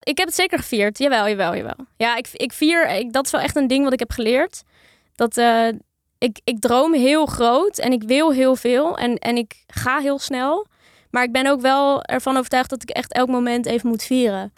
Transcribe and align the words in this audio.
ik 0.00 0.18
heb 0.18 0.26
het 0.26 0.36
zeker 0.36 0.58
gevierd. 0.58 0.98
Jawel, 0.98 1.28
jawel, 1.28 1.56
jawel. 1.56 1.86
Ja, 1.96 2.16
ik, 2.16 2.28
ik 2.32 2.52
vier, 2.52 2.88
ik, 2.88 3.12
dat 3.12 3.24
is 3.24 3.30
wel 3.30 3.40
echt 3.40 3.56
een 3.56 3.66
ding 3.66 3.84
wat 3.84 3.92
ik 3.92 3.98
heb 3.98 4.10
geleerd. 4.10 4.62
Dat 5.14 5.36
eh, 5.36 5.68
ik, 6.18 6.40
ik 6.44 6.60
droom 6.60 6.94
heel 6.94 7.26
groot 7.26 7.78
en 7.78 7.92
ik 7.92 8.02
wil 8.02 8.32
heel 8.32 8.56
veel 8.56 8.98
en, 8.98 9.18
en 9.18 9.36
ik 9.36 9.64
ga 9.66 9.98
heel 9.98 10.18
snel. 10.18 10.66
Maar 11.10 11.22
ik 11.22 11.32
ben 11.32 11.46
ook 11.46 11.60
wel 11.60 12.02
ervan 12.02 12.36
overtuigd 12.36 12.70
dat 12.70 12.82
ik 12.82 12.90
echt 12.90 13.12
elk 13.12 13.28
moment 13.28 13.66
even 13.66 13.88
moet 13.88 14.02
vieren. 14.02 14.52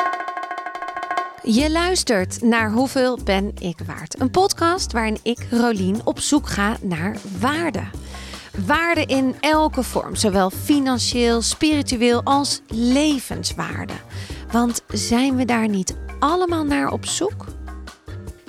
Je 1.42 1.70
luistert 1.70 2.42
naar 2.42 2.70
Hoeveel 2.70 3.18
ben 3.24 3.52
ik 3.60 3.78
waard? 3.86 4.20
Een 4.20 4.30
podcast 4.30 4.92
waarin 4.92 5.18
ik, 5.22 5.46
Rolien, 5.50 6.00
op 6.04 6.18
zoek 6.18 6.48
ga 6.48 6.76
naar 6.80 7.16
waarde. 7.38 7.82
Waarde 8.66 9.04
in 9.04 9.34
elke 9.40 9.82
vorm, 9.82 10.14
zowel 10.16 10.50
financieel, 10.50 11.42
spiritueel 11.42 12.22
als 12.24 12.60
levenswaarde. 12.66 13.92
Want 14.52 14.82
zijn 14.88 15.36
we 15.36 15.44
daar 15.44 15.68
niet 15.68 15.96
allemaal 16.18 16.64
naar 16.64 16.90
op 16.90 17.06
zoek? 17.06 17.44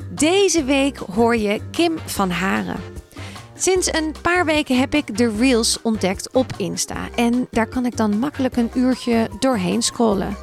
Deze 0.10 0.64
week 0.64 0.98
hoor 0.98 1.36
je 1.36 1.62
Kim 1.72 2.00
van 2.06 2.30
Haren. 2.30 2.80
Sinds 3.56 3.94
een 3.94 4.16
paar 4.22 4.46
weken 4.46 4.80
heb 4.80 4.94
ik 4.94 5.18
de 5.18 5.36
Reels 5.38 5.82
ontdekt 5.82 6.32
op 6.32 6.54
Insta. 6.58 7.10
En 7.16 7.48
daar 7.52 7.68
kan 7.68 7.86
ik 7.86 7.98
dan 7.98 8.20
makkelijk 8.20 8.58
een 8.58 8.72
uurtje 8.74 9.30
doorheen 9.40 9.82
scrollen. 9.82 10.36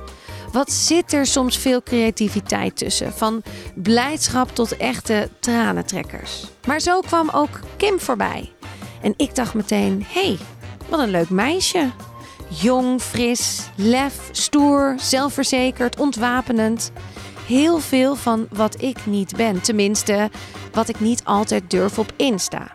Wat 0.53 0.73
zit 0.73 1.13
er 1.13 1.27
soms 1.27 1.59
veel 1.59 1.83
creativiteit 1.83 2.77
tussen? 2.77 3.13
Van 3.13 3.43
blijdschap 3.75 4.55
tot 4.55 4.77
echte 4.77 5.29
tranentrekkers. 5.41 6.47
Maar 6.67 6.81
zo 6.81 7.01
kwam 7.01 7.31
ook 7.33 7.61
Kim 7.77 8.01
voorbij. 8.01 8.53
En 9.03 9.15
ik 9.17 9.35
dacht 9.35 9.55
meteen: 9.55 10.05
hey, 10.09 10.39
wat 10.89 11.01
een 11.01 11.11
leuk 11.11 11.31
meisje. 11.31 11.91
Jong, 12.53 13.01
fris, 13.01 13.69
lef, 13.75 14.29
stoer, 14.31 14.95
zelfverzekerd, 14.99 16.01
ontwapenend. 16.01 16.93
Heel 17.47 17.79
veel 17.79 18.17
van 18.17 18.47
wat 18.53 18.83
ik 18.83 19.07
niet 19.07 19.37
ben. 19.37 19.61
Tenminste, 19.61 20.31
wat 20.73 20.89
ik 20.89 21.01
niet 21.01 21.25
altijd 21.25 21.71
durf 21.71 21.99
op 21.99 22.13
Insta. 22.17 22.73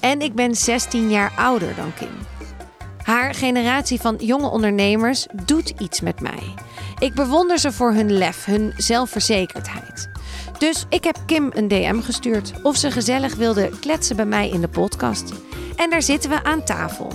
En 0.00 0.20
ik 0.20 0.34
ben 0.34 0.54
16 0.54 1.10
jaar 1.10 1.32
ouder 1.36 1.74
dan 1.76 1.94
Kim. 1.94 2.08
Haar 3.02 3.34
generatie 3.34 4.00
van 4.00 4.16
jonge 4.18 4.48
ondernemers 4.48 5.26
doet 5.44 5.72
iets 5.78 6.00
met 6.00 6.20
mij. 6.20 6.54
Ik 6.98 7.14
bewonder 7.14 7.58
ze 7.58 7.72
voor 7.72 7.92
hun 7.92 8.12
lef, 8.12 8.44
hun 8.44 8.72
zelfverzekerdheid. 8.76 10.08
Dus 10.58 10.86
ik 10.88 11.04
heb 11.04 11.18
Kim 11.26 11.50
een 11.54 11.68
DM 11.68 12.00
gestuurd 12.00 12.52
of 12.62 12.76
ze 12.76 12.90
gezellig 12.90 13.34
wilde 13.34 13.70
kletsen 13.80 14.16
bij 14.16 14.26
mij 14.26 14.48
in 14.48 14.60
de 14.60 14.68
podcast. 14.68 15.32
En 15.76 15.90
daar 15.90 16.02
zitten 16.02 16.30
we 16.30 16.42
aan 16.42 16.64
tafel. 16.64 17.12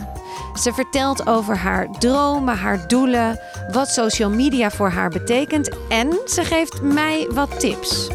Ze 0.60 0.74
vertelt 0.74 1.28
over 1.28 1.58
haar 1.58 1.92
dromen, 1.92 2.58
haar 2.58 2.88
doelen, 2.88 3.40
wat 3.72 3.90
social 3.90 4.30
media 4.30 4.72
voor 4.72 4.90
haar 4.90 5.10
betekent 5.10 5.70
en 5.90 6.20
ze 6.26 6.44
geeft 6.44 6.82
mij 6.82 7.28
wat 7.34 7.60
tips. 7.60 8.10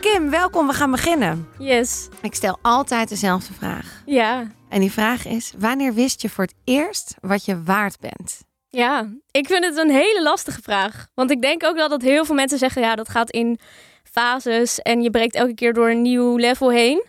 Kim, 0.00 0.30
welkom. 0.30 0.66
We 0.66 0.72
gaan 0.72 0.90
beginnen. 0.90 1.48
Yes. 1.58 2.08
Ik 2.22 2.34
stel 2.34 2.58
altijd 2.62 3.08
dezelfde 3.08 3.54
vraag. 3.54 4.02
Ja. 4.04 4.46
En 4.68 4.80
die 4.80 4.92
vraag 4.92 5.26
is: 5.26 5.54
wanneer 5.58 5.94
wist 5.94 6.22
je 6.22 6.28
voor 6.30 6.44
het 6.44 6.54
eerst 6.64 7.14
wat 7.20 7.44
je 7.44 7.62
waard 7.62 8.00
bent? 8.00 8.40
Ja, 8.74 9.08
ik 9.30 9.46
vind 9.46 9.64
het 9.64 9.76
een 9.76 9.90
hele 9.90 10.22
lastige 10.22 10.62
vraag. 10.62 11.06
Want 11.14 11.30
ik 11.30 11.42
denk 11.42 11.64
ook 11.64 11.76
wel 11.76 11.88
dat 11.88 12.02
heel 12.02 12.24
veel 12.24 12.34
mensen 12.34 12.58
zeggen: 12.58 12.82
ja, 12.82 12.94
dat 12.94 13.08
gaat 13.08 13.30
in 13.30 13.58
fases 14.02 14.78
en 14.78 15.02
je 15.02 15.10
breekt 15.10 15.34
elke 15.34 15.54
keer 15.54 15.72
door 15.72 15.90
een 15.90 16.02
nieuw 16.02 16.36
level 16.36 16.70
heen. 16.70 17.04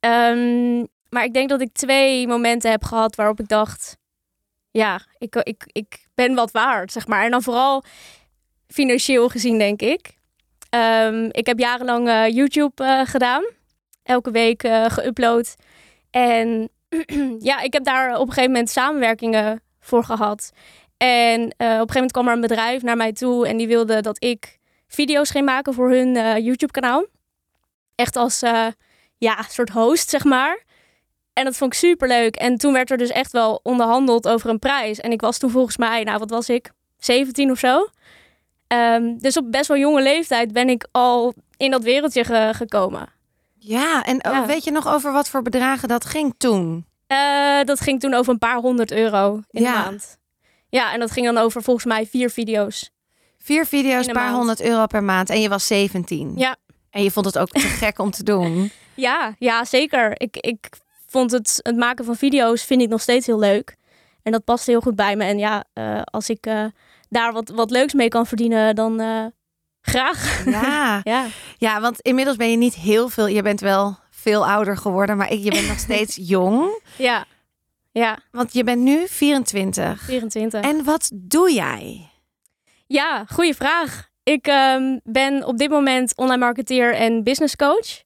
Ehm, 0.00 0.84
maar 1.08 1.24
ik 1.24 1.32
denk 1.32 1.48
dat 1.48 1.60
ik 1.60 1.72
twee 1.72 2.26
momenten 2.26 2.70
heb 2.70 2.84
gehad 2.84 3.14
waarop 3.14 3.40
ik 3.40 3.48
dacht: 3.48 3.96
ja, 4.70 5.00
ik, 5.18 5.34
ik, 5.34 5.62
ik 5.72 6.06
ben 6.14 6.34
wat 6.34 6.50
waard, 6.50 6.92
zeg 6.92 7.06
maar. 7.06 7.24
En 7.24 7.30
dan 7.30 7.42
vooral 7.42 7.84
financieel 8.68 9.28
gezien, 9.28 9.58
denk 9.58 9.80
ik. 9.80 10.16
Ehm, 10.70 11.28
ik 11.30 11.46
heb 11.46 11.58
jarenlang 11.58 12.08
uh, 12.08 12.28
YouTube 12.28 12.84
uh, 12.84 13.00
gedaan. 13.04 13.44
Elke 14.02 14.30
week 14.30 14.64
uh, 14.64 14.86
geüpload. 14.86 15.54
En 16.10 16.68
ja, 17.50 17.60
ik 17.60 17.72
heb 17.72 17.84
daar 17.84 18.14
op 18.14 18.26
een 18.26 18.32
gegeven 18.32 18.50
moment 18.50 18.70
samenwerkingen 18.70 19.62
voor 19.80 20.04
gehad. 20.04 20.52
En 20.98 21.42
op 21.42 21.48
een 21.48 21.66
gegeven 21.66 21.94
moment 21.94 22.12
kwam 22.12 22.28
er 22.28 22.34
een 22.34 22.40
bedrijf 22.40 22.82
naar 22.82 22.96
mij 22.96 23.12
toe 23.12 23.48
en 23.48 23.56
die 23.56 23.68
wilde 23.68 24.00
dat 24.00 24.24
ik 24.24 24.58
video's 24.86 25.30
ging 25.30 25.44
maken 25.44 25.74
voor 25.74 25.90
hun 25.90 26.42
YouTube-kanaal. 26.42 27.06
Echt 27.94 28.16
als 28.16 28.40
ja, 29.18 29.42
soort 29.48 29.70
host, 29.70 30.08
zeg 30.08 30.24
maar. 30.24 30.66
En 31.32 31.44
dat 31.44 31.56
vond 31.56 31.72
ik 31.72 31.78
super 31.78 32.08
leuk. 32.08 32.36
En 32.36 32.56
toen 32.56 32.72
werd 32.72 32.90
er 32.90 32.96
dus 32.96 33.10
echt 33.10 33.32
wel 33.32 33.60
onderhandeld 33.62 34.28
over 34.28 34.50
een 34.50 34.58
prijs. 34.58 35.00
En 35.00 35.12
ik 35.12 35.20
was 35.20 35.38
toen 35.38 35.50
volgens 35.50 35.76
mij, 35.76 36.02
nou 36.02 36.18
wat 36.18 36.30
was 36.30 36.48
ik, 36.48 36.70
17 36.98 37.50
of 37.50 37.58
zo. 37.58 37.88
Um, 38.68 39.18
dus 39.18 39.36
op 39.36 39.50
best 39.50 39.68
wel 39.68 39.76
jonge 39.76 40.02
leeftijd 40.02 40.52
ben 40.52 40.68
ik 40.68 40.88
al 40.92 41.34
in 41.56 41.70
dat 41.70 41.82
wereldje 41.82 42.24
ge 42.24 42.50
gekomen. 42.54 43.08
Ja, 43.58 44.04
en 44.04 44.16
ja. 44.18 44.46
weet 44.46 44.64
je 44.64 44.70
nog 44.70 44.88
over 44.88 45.12
wat 45.12 45.28
voor 45.28 45.42
bedragen 45.42 45.88
dat 45.88 46.04
ging 46.04 46.34
toen? 46.38 46.86
Uh, 47.08 47.62
dat 47.64 47.80
ging 47.80 48.00
toen 48.00 48.14
over 48.14 48.32
een 48.32 48.38
paar 48.38 48.56
honderd 48.56 48.92
euro 48.92 49.40
in 49.50 49.62
ja. 49.62 49.72
de 49.72 49.78
maand. 49.78 50.18
Ja, 50.68 50.92
en 50.92 51.00
dat 51.00 51.10
ging 51.10 51.26
dan 51.26 51.38
over 51.38 51.62
volgens 51.62 51.86
mij 51.86 52.06
vier 52.06 52.30
video's. 52.30 52.90
Vier 53.38 53.66
video's, 53.66 54.06
een 54.06 54.12
paar 54.12 54.22
maand. 54.22 54.36
honderd 54.36 54.62
euro 54.62 54.86
per 54.86 55.04
maand. 55.04 55.30
En 55.30 55.40
je 55.40 55.48
was 55.48 55.66
17. 55.66 56.32
Ja. 56.36 56.56
En 56.90 57.02
je 57.02 57.10
vond 57.10 57.26
het 57.26 57.38
ook 57.38 57.48
te 57.48 57.60
gek 57.82 57.98
om 57.98 58.10
te 58.10 58.22
doen. 58.22 58.70
Ja, 58.94 59.34
ja 59.38 59.64
zeker. 59.64 60.20
Ik, 60.20 60.36
ik 60.36 60.68
vond 61.06 61.30
het, 61.30 61.60
het 61.62 61.76
maken 61.76 62.04
van 62.04 62.16
video's 62.16 62.64
vind 62.64 62.82
ik 62.82 62.88
nog 62.88 63.00
steeds 63.00 63.26
heel 63.26 63.38
leuk. 63.38 63.76
En 64.22 64.32
dat 64.32 64.44
past 64.44 64.66
heel 64.66 64.80
goed 64.80 64.96
bij 64.96 65.16
me. 65.16 65.24
En 65.24 65.38
ja, 65.38 65.64
uh, 65.74 66.00
als 66.04 66.28
ik... 66.28 66.46
Uh, 66.46 66.64
daar 67.08 67.32
wat, 67.32 67.48
wat 67.48 67.70
leuks 67.70 67.92
mee 67.92 68.08
kan 68.08 68.26
verdienen, 68.26 68.74
dan 68.74 69.00
uh, 69.00 69.24
graag. 69.80 70.44
Ja. 70.44 71.00
ja. 71.04 71.26
ja, 71.58 71.80
want 71.80 72.00
inmiddels 72.00 72.36
ben 72.36 72.50
je 72.50 72.56
niet 72.56 72.74
heel 72.74 73.08
veel. 73.08 73.26
Je 73.26 73.42
bent 73.42 73.60
wel 73.60 73.96
veel 74.10 74.46
ouder 74.46 74.76
geworden, 74.76 75.16
maar 75.16 75.34
je 75.34 75.50
bent 75.50 75.68
nog 75.68 75.78
steeds 75.78 76.18
jong. 76.32 76.80
Ja. 76.96 77.24
Ja. 77.98 78.18
Want 78.30 78.52
je 78.52 78.64
bent 78.64 78.82
nu 78.82 79.06
24. 79.08 80.00
24. 80.00 80.60
En 80.60 80.84
wat 80.84 81.10
doe 81.14 81.52
jij? 81.52 82.10
Ja, 82.86 83.24
goede 83.24 83.54
vraag. 83.54 84.08
Ik 84.22 84.46
um, 84.46 85.00
ben 85.04 85.44
op 85.44 85.58
dit 85.58 85.70
moment 85.70 86.16
online 86.16 86.44
marketeer 86.44 86.94
en 86.94 87.22
business 87.22 87.56
coach. 87.56 88.02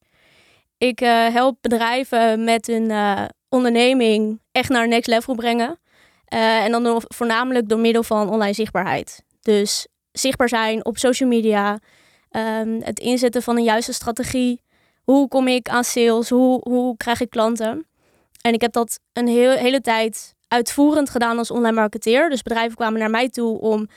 Ik 0.78 1.00
uh, 1.00 1.26
help 1.28 1.56
bedrijven 1.60 2.44
met 2.44 2.66
hun 2.66 2.90
uh, 2.90 3.24
onderneming 3.48 4.40
echt 4.52 4.68
naar 4.68 4.88
next 4.88 5.08
level 5.08 5.34
brengen. 5.34 5.78
Uh, 6.34 6.64
en 6.64 6.72
dan 6.72 7.02
voornamelijk 7.06 7.68
door 7.68 7.78
middel 7.78 8.02
van 8.02 8.30
online 8.30 8.52
zichtbaarheid. 8.52 9.22
Dus 9.40 9.86
zichtbaar 10.12 10.48
zijn 10.48 10.84
op 10.84 10.98
social 10.98 11.28
media, 11.28 11.78
um, 12.30 12.82
het 12.82 12.98
inzetten 12.98 13.42
van 13.42 13.56
een 13.56 13.64
juiste 13.64 13.92
strategie. 13.92 14.62
Hoe 15.02 15.28
kom 15.28 15.48
ik 15.48 15.68
aan 15.68 15.84
sales? 15.84 16.28
Hoe, 16.28 16.60
hoe 16.68 16.96
krijg 16.96 17.20
ik 17.20 17.30
klanten? 17.30 17.86
En 18.42 18.52
ik 18.52 18.60
heb 18.60 18.72
dat 18.72 19.00
een 19.12 19.26
hele 19.28 19.80
tijd 19.80 20.34
uitvoerend 20.48 21.10
gedaan 21.10 21.38
als 21.38 21.50
online 21.50 21.76
marketeer. 21.76 22.30
Dus 22.30 22.42
bedrijven 22.42 22.76
kwamen 22.76 22.98
naar 22.98 23.10
mij 23.10 23.28
toe 23.28 23.60
om 23.60 23.88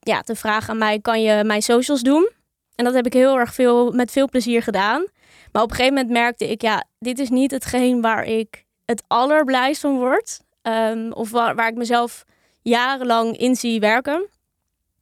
ja, 0.00 0.20
te 0.20 0.34
vragen 0.34 0.70
aan 0.70 0.78
mij: 0.78 1.00
kan 1.00 1.22
je 1.22 1.44
mijn 1.44 1.62
socials 1.62 2.02
doen? 2.02 2.30
En 2.74 2.84
dat 2.84 2.94
heb 2.94 3.06
ik 3.06 3.12
heel 3.12 3.38
erg 3.38 3.54
veel 3.54 3.92
met 3.92 4.10
veel 4.10 4.28
plezier 4.28 4.62
gedaan. 4.62 5.06
Maar 5.52 5.62
op 5.62 5.70
een 5.70 5.76
gegeven 5.76 5.96
moment 5.96 6.12
merkte 6.12 6.50
ik, 6.50 6.62
ja, 6.62 6.84
dit 6.98 7.18
is 7.18 7.28
niet 7.28 7.50
hetgeen 7.50 8.00
waar 8.00 8.24
ik 8.24 8.64
het 8.84 9.02
allerblijst 9.06 9.80
van 9.80 9.96
word. 9.98 10.40
Um, 10.62 11.12
of 11.12 11.30
waar, 11.30 11.54
waar, 11.54 11.68
ik 11.68 11.76
mezelf 11.76 12.24
jarenlang 12.62 13.36
in 13.36 13.56
zie 13.56 13.80
werken. 13.80 14.28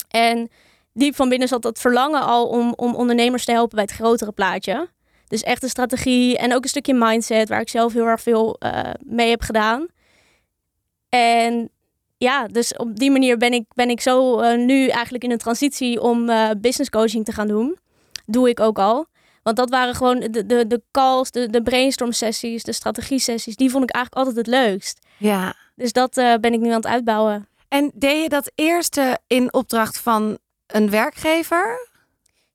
En 0.09 0.49
diep 0.93 1.15
van 1.15 1.29
binnen 1.29 1.49
zat 1.49 1.63
dat 1.63 1.79
verlangen 1.79 2.23
al 2.23 2.49
om, 2.49 2.73
om 2.77 2.95
ondernemers 2.95 3.45
te 3.45 3.53
helpen 3.53 3.75
bij 3.75 3.85
het 3.85 3.95
grotere 3.95 4.33
plaatje. 4.33 4.89
Dus 5.29 5.43
echt 5.43 5.63
een 5.63 5.69
strategie 5.69 6.39
en 6.39 6.55
ook 6.55 6.63
een 6.63 6.69
stukje 6.69 6.95
mindset, 6.95 7.49
waar 7.49 7.61
ik 7.61 7.69
zelf 7.69 7.93
heel 7.93 8.07
erg 8.07 8.21
veel 8.21 8.57
uh, 8.61 8.81
mee 9.05 9.31
heb 9.31 9.43
gedaan. 9.43 9.87
En 11.09 11.71
ja, 12.17 12.47
dus 12.47 12.77
op 12.77 12.99
die 12.99 13.11
manier 13.11 13.37
ben 13.37 13.53
ik, 13.53 13.65
ben 13.75 13.91
ik 13.91 14.01
zo 14.01 14.43
uh, 14.43 14.59
nu 14.59 14.89
eigenlijk 14.89 15.25
in 15.25 15.31
een 15.31 15.39
transitie 15.39 16.01
om 16.01 16.29
uh, 16.29 16.51
business 16.59 16.91
coaching 16.91 17.25
te 17.25 17.33
gaan 17.33 17.49
doen. 17.49 17.79
Doe 18.27 18.49
ik 18.49 18.61
ook 18.61 18.79
al. 18.79 19.07
Want 19.43 19.57
dat 19.57 19.71
waren 19.71 19.95
gewoon 19.95 20.21
de, 20.21 20.47
de, 20.47 20.67
de 20.67 20.83
calls, 20.91 21.31
de, 21.31 21.51
de 21.51 21.63
brainstorm 21.63 22.13
sessies, 22.13 22.63
de 22.63 22.73
strategie 22.73 23.19
sessies. 23.19 23.57
Die 23.57 23.71
vond 23.71 23.83
ik 23.83 23.91
eigenlijk 23.91 24.27
altijd 24.27 24.47
het 24.47 24.55
leukst. 24.55 25.07
Ja. 25.17 25.55
Dus 25.75 25.93
dat 25.93 26.17
uh, 26.17 26.35
ben 26.35 26.53
ik 26.53 26.61
nu 26.61 26.69
aan 26.69 26.75
het 26.75 26.87
uitbouwen. 26.87 27.49
En 27.69 27.93
deed 27.95 28.23
je 28.23 28.29
dat 28.29 28.53
eerste 28.55 29.19
in 29.27 29.53
opdracht 29.53 29.99
van 29.99 30.39
een 30.67 30.91
werkgever? 30.91 31.89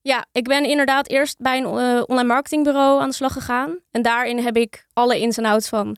Ja, 0.01 0.25
ik 0.31 0.43
ben 0.43 0.65
inderdaad 0.65 1.09
eerst 1.09 1.37
bij 1.39 1.57
een 1.57 1.63
uh, 1.63 2.01
online 2.05 2.27
marketingbureau 2.27 3.01
aan 3.01 3.09
de 3.09 3.15
slag 3.15 3.33
gegaan. 3.33 3.77
En 3.91 4.01
daarin 4.01 4.39
heb 4.39 4.57
ik 4.57 4.85
alle 4.93 5.19
ins 5.19 5.37
en 5.37 5.45
outs 5.45 5.69
van 5.69 5.97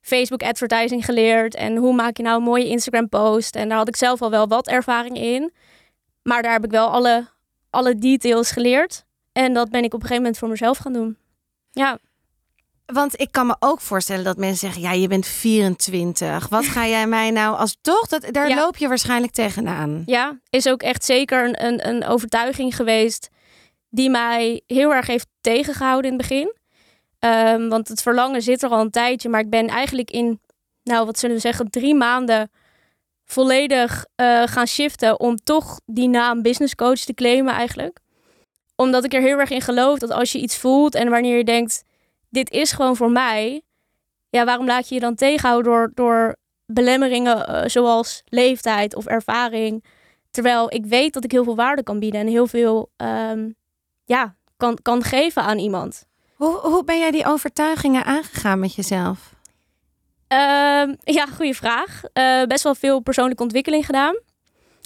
Facebook 0.00 0.42
advertising 0.42 1.04
geleerd. 1.04 1.54
En 1.54 1.76
hoe 1.76 1.94
maak 1.94 2.16
je 2.16 2.22
nou 2.22 2.36
een 2.36 2.42
mooie 2.42 2.68
Instagram 2.68 3.08
post. 3.08 3.56
En 3.56 3.68
daar 3.68 3.78
had 3.78 3.88
ik 3.88 3.96
zelf 3.96 4.22
al 4.22 4.30
wel 4.30 4.48
wat 4.48 4.66
ervaring 4.68 5.16
in. 5.18 5.52
Maar 6.22 6.42
daar 6.42 6.52
heb 6.52 6.64
ik 6.64 6.70
wel 6.70 6.88
alle, 6.88 7.26
alle 7.70 7.98
details 7.98 8.50
geleerd. 8.50 9.04
En 9.32 9.52
dat 9.52 9.70
ben 9.70 9.80
ik 9.84 9.86
op 9.94 10.00
een 10.00 10.00
gegeven 10.00 10.22
moment 10.22 10.38
voor 10.38 10.48
mezelf 10.48 10.78
gaan 10.78 10.92
doen. 10.92 11.16
Ja. 11.70 11.98
want 12.86 13.20
ik 13.20 13.32
kan 13.32 13.46
me 13.46 13.56
ook 13.58 13.80
voorstellen 13.80 14.24
dat 14.24 14.36
mensen 14.36 14.58
zeggen: 14.58 14.82
ja, 14.82 14.92
je 14.92 15.08
bent 15.08 15.26
24. 15.26 16.48
Wat 16.48 16.64
ga 16.64 16.86
jij 16.86 17.06
mij 17.06 17.30
nou 17.30 17.56
als 17.56 17.76
toch? 17.80 18.06
Dat, 18.06 18.26
daar 18.30 18.48
Ja. 18.48 18.54
loop 18.56 18.76
je 18.76 18.88
waarschijnlijk 18.88 19.32
tegenaan. 19.32 20.02
Ja, 20.06 20.38
is 20.50 20.68
ook 20.68 20.82
echt 20.82 21.04
zeker 21.04 21.44
een, 21.44 21.64
een, 21.66 21.88
een 21.88 22.04
overtuiging 22.06 22.76
geweest 22.76 23.28
die 23.94 24.10
mij 24.10 24.62
heel 24.66 24.94
erg 24.94 25.06
heeft 25.06 25.26
tegengehouden 25.40 26.10
in 26.10 26.18
het 26.18 26.28
begin. 26.28 26.54
Ehm, 27.18 27.68
want 27.68 27.88
het 27.88 28.02
verlangen 28.02 28.42
zit 28.42 28.62
er 28.62 28.70
al 28.70 28.80
een 28.80 28.90
tijdje, 28.90 29.28
maar 29.28 29.40
ik 29.40 29.50
ben 29.50 29.66
eigenlijk 29.66 30.10
in, 30.10 30.40
nou 30.82 31.06
wat 31.06 31.18
zullen 31.18 31.36
we 31.36 31.40
zeggen, 31.40 31.70
drie 31.70 31.94
maanden 31.94 32.50
volledig 33.24 34.06
eh, 34.14 34.42
gaan 34.44 34.66
shiften 34.66 35.20
om 35.20 35.36
toch 35.36 35.80
die 35.86 36.08
naam 36.08 36.42
business 36.42 36.74
coach 36.74 36.98
te 36.98 37.14
claimen 37.14 37.54
eigenlijk. 37.54 37.98
Omdat 38.76 39.04
ik 39.04 39.14
er 39.14 39.20
heel 39.20 39.38
erg 39.38 39.50
in 39.50 39.60
geloof 39.60 39.98
dat 39.98 40.10
als 40.10 40.32
je 40.32 40.38
iets 40.38 40.56
voelt 40.56 40.94
en 40.94 41.08
wanneer 41.10 41.36
je 41.36 41.44
denkt, 41.44 41.84
dit 42.30 42.50
is 42.50 42.72
gewoon 42.72 42.96
voor 42.96 43.10
mij, 43.10 43.62
ja, 44.30 44.44
waarom 44.44 44.66
laat 44.66 44.88
je 44.88 44.94
je 44.94 45.00
dan 45.00 45.14
tegenhouden 45.14 45.72
door, 45.72 45.90
door 45.94 46.36
belemmeringen 46.66 47.46
eh, 47.46 47.68
zoals 47.68 48.22
leeftijd 48.24 48.94
of 48.94 49.06
ervaring? 49.06 49.84
Terwijl 50.30 50.72
ik 50.74 50.86
weet 50.86 51.12
dat 51.12 51.24
ik 51.24 51.30
heel 51.30 51.44
veel 51.44 51.56
waarde 51.56 51.82
kan 51.82 51.98
bieden 51.98 52.20
en 52.20 52.26
heel 52.26 52.46
veel 52.46 52.90
ehm, 52.96 53.48
ja, 54.04 54.34
kan, 54.56 54.78
kan 54.82 55.02
geven 55.02 55.42
aan 55.42 55.58
iemand. 55.58 56.06
Hoe, 56.34 56.58
hoe 56.58 56.84
ben 56.84 56.98
jij 56.98 57.10
die 57.10 57.26
overtuigingen 57.26 58.04
aangegaan 58.04 58.58
met 58.58 58.74
jezelf? 58.74 59.34
Ehm, 60.28 60.94
ja, 61.00 61.26
goede 61.26 61.54
vraag. 61.54 62.02
Eh, 62.12 62.42
best 62.42 62.62
wel 62.62 62.74
veel 62.74 63.00
persoonlijke 63.00 63.42
ontwikkeling 63.42 63.86
gedaan. 63.86 64.14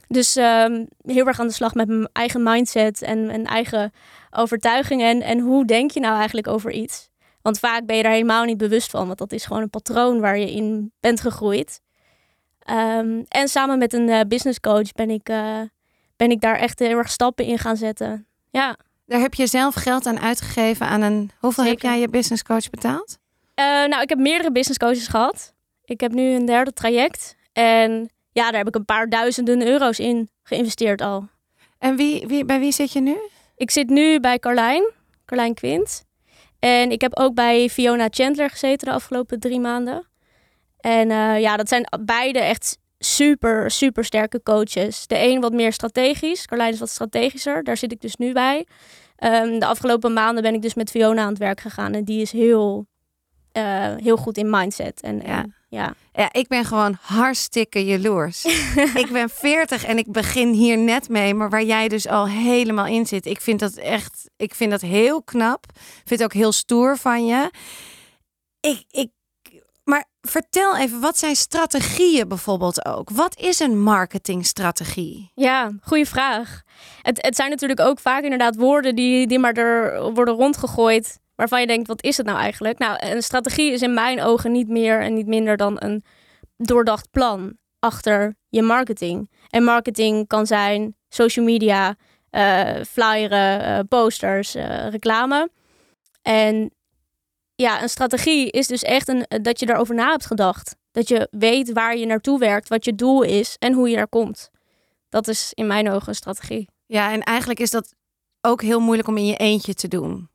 Dus 0.08 0.36
ehm, 0.36 0.84
heel 1.02 1.26
erg 1.26 1.40
aan 1.40 1.46
de 1.46 1.52
slag 1.52 1.74
met 1.74 1.88
mijn 1.88 2.08
eigen 2.12 2.42
mindset 2.42 3.02
en 3.02 3.26
mijn 3.26 3.46
eigen 3.46 3.92
overtuigingen. 4.30 5.08
En, 5.08 5.22
en 5.22 5.38
hoe 5.38 5.64
denk 5.64 5.90
je 5.90 6.00
nou 6.00 6.16
eigenlijk 6.16 6.46
over 6.46 6.70
iets? 6.70 7.08
Want 7.42 7.58
vaak 7.58 7.86
ben 7.86 7.96
je 7.96 8.02
daar 8.02 8.12
helemaal 8.12 8.44
niet 8.44 8.56
bewust 8.56 8.90
van, 8.90 9.06
want 9.06 9.18
dat 9.18 9.32
is 9.32 9.44
gewoon 9.44 9.62
een 9.62 9.70
patroon 9.70 10.20
waar 10.20 10.38
je 10.38 10.52
in 10.52 10.92
bent 11.00 11.20
gegroeid. 11.20 11.80
Ehm, 12.58 13.22
en 13.28 13.48
samen 13.48 13.78
met 13.78 13.92
een 13.92 14.08
eh, 14.08 14.20
business 14.28 14.60
coach 14.60 14.92
ben 14.92 15.10
ik, 15.10 15.28
eh, 15.28 15.60
ben 16.16 16.30
ik 16.30 16.40
daar 16.40 16.56
echt 16.56 16.78
heel 16.78 16.98
erg 16.98 17.10
stappen 17.10 17.44
in 17.44 17.58
gaan 17.58 17.76
zetten. 17.76 18.26
Ja. 18.50 18.76
Daar 19.08 19.20
heb 19.20 19.34
je 19.34 19.46
zelf 19.46 19.74
geld 19.74 20.06
aan 20.06 20.20
uitgegeven 20.20 20.86
aan 20.86 21.00
een. 21.00 21.30
Hoeveel 21.38 21.64
heb 21.64 21.80
jij 21.80 22.00
je 22.00 22.08
business 22.08 22.42
coach 22.42 22.70
betaald? 22.70 23.18
Eh, 23.54 23.64
nou, 23.64 24.02
ik 24.02 24.08
heb 24.08 24.18
meerdere 24.18 24.52
business 24.52 24.78
coaches 24.78 25.06
gehad. 25.06 25.54
Ik 25.84 26.00
heb 26.00 26.12
nu 26.12 26.34
een 26.34 26.44
derde 26.44 26.72
traject. 26.72 27.36
En 27.52 28.10
ja, 28.32 28.44
daar 28.44 28.58
heb 28.58 28.68
ik 28.68 28.74
een 28.74 28.84
paar 28.84 29.08
duizenden 29.08 29.66
euro's 29.66 29.98
in 29.98 30.30
geïnvesteerd 30.42 31.00
al. 31.00 31.28
En 31.78 31.96
wie, 31.96 32.26
wie, 32.26 32.44
bij 32.44 32.60
wie 32.60 32.72
zit 32.72 32.92
je 32.92 33.00
nu? 33.00 33.16
Ik 33.56 33.70
zit 33.70 33.88
nu 33.88 34.20
bij 34.20 34.38
Carlijn, 34.38 34.92
Carlijn 35.24 35.54
Quint. 35.54 36.04
En 36.58 36.90
ik 36.90 37.00
heb 37.00 37.16
ook 37.18 37.34
bij 37.34 37.68
Fiona 37.68 38.06
Chandler 38.10 38.50
gezeten 38.50 38.88
de 38.88 38.94
afgelopen 38.94 39.40
drie 39.40 39.60
maanden. 39.60 40.06
En 40.80 41.10
eh, 41.10 41.40
ja, 41.40 41.56
dat 41.56 41.68
zijn 41.68 41.88
beide 42.00 42.38
echt 42.38 42.78
super, 42.98 43.70
super 43.70 44.04
sterke 44.04 44.42
coaches. 44.42 45.06
De 45.06 45.18
een 45.18 45.40
wat 45.40 45.52
meer 45.52 45.72
strategisch. 45.72 46.46
Carlijn 46.46 46.72
is 46.72 46.78
wat 46.78 46.90
strategischer. 46.90 47.64
Daar 47.64 47.76
zit 47.76 47.92
ik 47.92 48.00
dus 48.00 48.16
nu 48.16 48.32
bij. 48.32 48.66
Ehm, 49.16 49.58
de 49.58 49.66
afgelopen 49.66 50.12
maanden 50.12 50.42
ben 50.42 50.54
ik 50.54 50.62
dus 50.62 50.74
met 50.74 50.90
Fiona 50.90 51.22
aan 51.22 51.28
het 51.28 51.38
werk 51.38 51.60
gegaan. 51.60 51.92
En 51.92 52.04
die 52.04 52.20
is 52.20 52.32
heel, 52.32 52.86
eh, 53.52 53.94
heel 53.96 54.16
goed 54.16 54.36
in 54.38 54.50
mindset. 54.50 55.00
En, 55.00 55.16
Ja. 55.16 55.42
en 55.42 55.54
ja. 55.68 55.94
Ja, 56.12 56.28
ik 56.32 56.48
ben 56.48 56.64
gewoon 56.64 56.96
hartstikke 57.00 57.84
jaloers. 57.84 58.44
ik 59.02 59.08
ben 59.12 59.30
40 59.30 59.84
en 59.84 59.98
ik 59.98 60.12
begin 60.12 60.52
hier 60.52 60.78
net 60.78 61.08
mee, 61.08 61.34
maar 61.34 61.50
waar 61.50 61.64
jij 61.64 61.88
dus 61.88 62.08
al 62.08 62.28
helemaal 62.28 62.86
in 62.86 63.06
zit. 63.06 63.26
Ik 63.26 63.40
vind 63.40 63.60
dat 63.60 63.74
echt, 63.74 64.30
ik 64.36 64.54
vind 64.54 64.70
dat 64.70 64.80
heel 64.80 65.22
knap. 65.22 65.64
Ik 65.76 66.02
vind 66.04 66.20
het 66.20 66.22
ook 66.22 66.32
heel 66.32 66.52
stoer 66.52 66.96
van 66.96 67.26
je. 67.26 67.50
Ik, 68.60 68.84
ik, 68.90 69.10
maar 69.88 70.04
vertel 70.20 70.76
even, 70.76 71.00
wat 71.00 71.18
zijn 71.18 71.36
strategieën 71.36 72.28
bijvoorbeeld 72.28 72.86
ook? 72.86 73.10
Wat 73.10 73.38
is 73.38 73.60
een 73.60 73.82
marketingstrategie? 73.82 75.30
Ja, 75.34 75.72
goede 75.80 76.06
vraag. 76.06 76.62
Het, 77.02 77.22
het 77.22 77.36
zijn 77.36 77.50
natuurlijk 77.50 77.80
ook 77.80 78.00
vaak 78.00 78.22
inderdaad 78.22 78.56
woorden 78.56 78.94
die, 78.94 79.26
die 79.26 79.38
maar 79.38 79.52
er 79.52 80.02
worden 80.12 80.34
rondgegooid. 80.34 81.18
Waarvan 81.34 81.60
je 81.60 81.66
denkt, 81.66 81.88
wat 81.88 82.02
is 82.02 82.16
het 82.16 82.26
nou 82.26 82.38
eigenlijk? 82.38 82.78
Nou, 82.78 82.96
een 82.98 83.22
strategie 83.22 83.72
is 83.72 83.82
in 83.82 83.94
mijn 83.94 84.22
ogen 84.22 84.52
niet 84.52 84.68
meer 84.68 85.00
en 85.00 85.14
niet 85.14 85.26
minder 85.26 85.56
dan 85.56 85.76
een 85.78 86.04
doordacht 86.56 87.10
plan 87.10 87.56
achter 87.78 88.36
je 88.48 88.62
marketing. 88.62 89.30
En 89.48 89.64
marketing 89.64 90.26
kan 90.26 90.46
zijn 90.46 90.96
social 91.08 91.44
media, 91.44 91.96
eh, 92.30 92.74
flyeren, 92.88 93.62
eh, 93.62 93.78
posters, 93.88 94.54
eh, 94.54 94.88
reclame. 94.88 95.50
En 96.22 96.72
ja, 97.62 97.82
een 97.82 97.88
strategie 97.88 98.50
is 98.50 98.66
dus 98.66 98.82
echt 98.82 99.08
een, 99.08 99.26
dat 99.42 99.60
je 99.60 99.68
erover 99.68 99.94
na 99.94 100.10
hebt 100.10 100.26
gedacht. 100.26 100.76
Dat 100.90 101.08
je 101.08 101.28
weet 101.30 101.72
waar 101.72 101.96
je 101.96 102.06
naartoe 102.06 102.38
werkt, 102.38 102.68
wat 102.68 102.84
je 102.84 102.94
doel 102.94 103.22
is 103.22 103.56
en 103.58 103.72
hoe 103.72 103.88
je 103.88 103.96
daar 103.96 104.08
komt. 104.08 104.50
Dat 105.08 105.28
is 105.28 105.52
in 105.54 105.66
mijn 105.66 105.90
ogen 105.90 106.08
een 106.08 106.14
strategie. 106.14 106.68
Ja, 106.86 107.12
en 107.12 107.22
eigenlijk 107.22 107.60
is 107.60 107.70
dat 107.70 107.94
ook 108.40 108.62
heel 108.62 108.80
moeilijk 108.80 109.08
om 109.08 109.16
in 109.16 109.26
je 109.26 109.36
eentje 109.36 109.74
te 109.74 109.88
doen. 109.88 110.28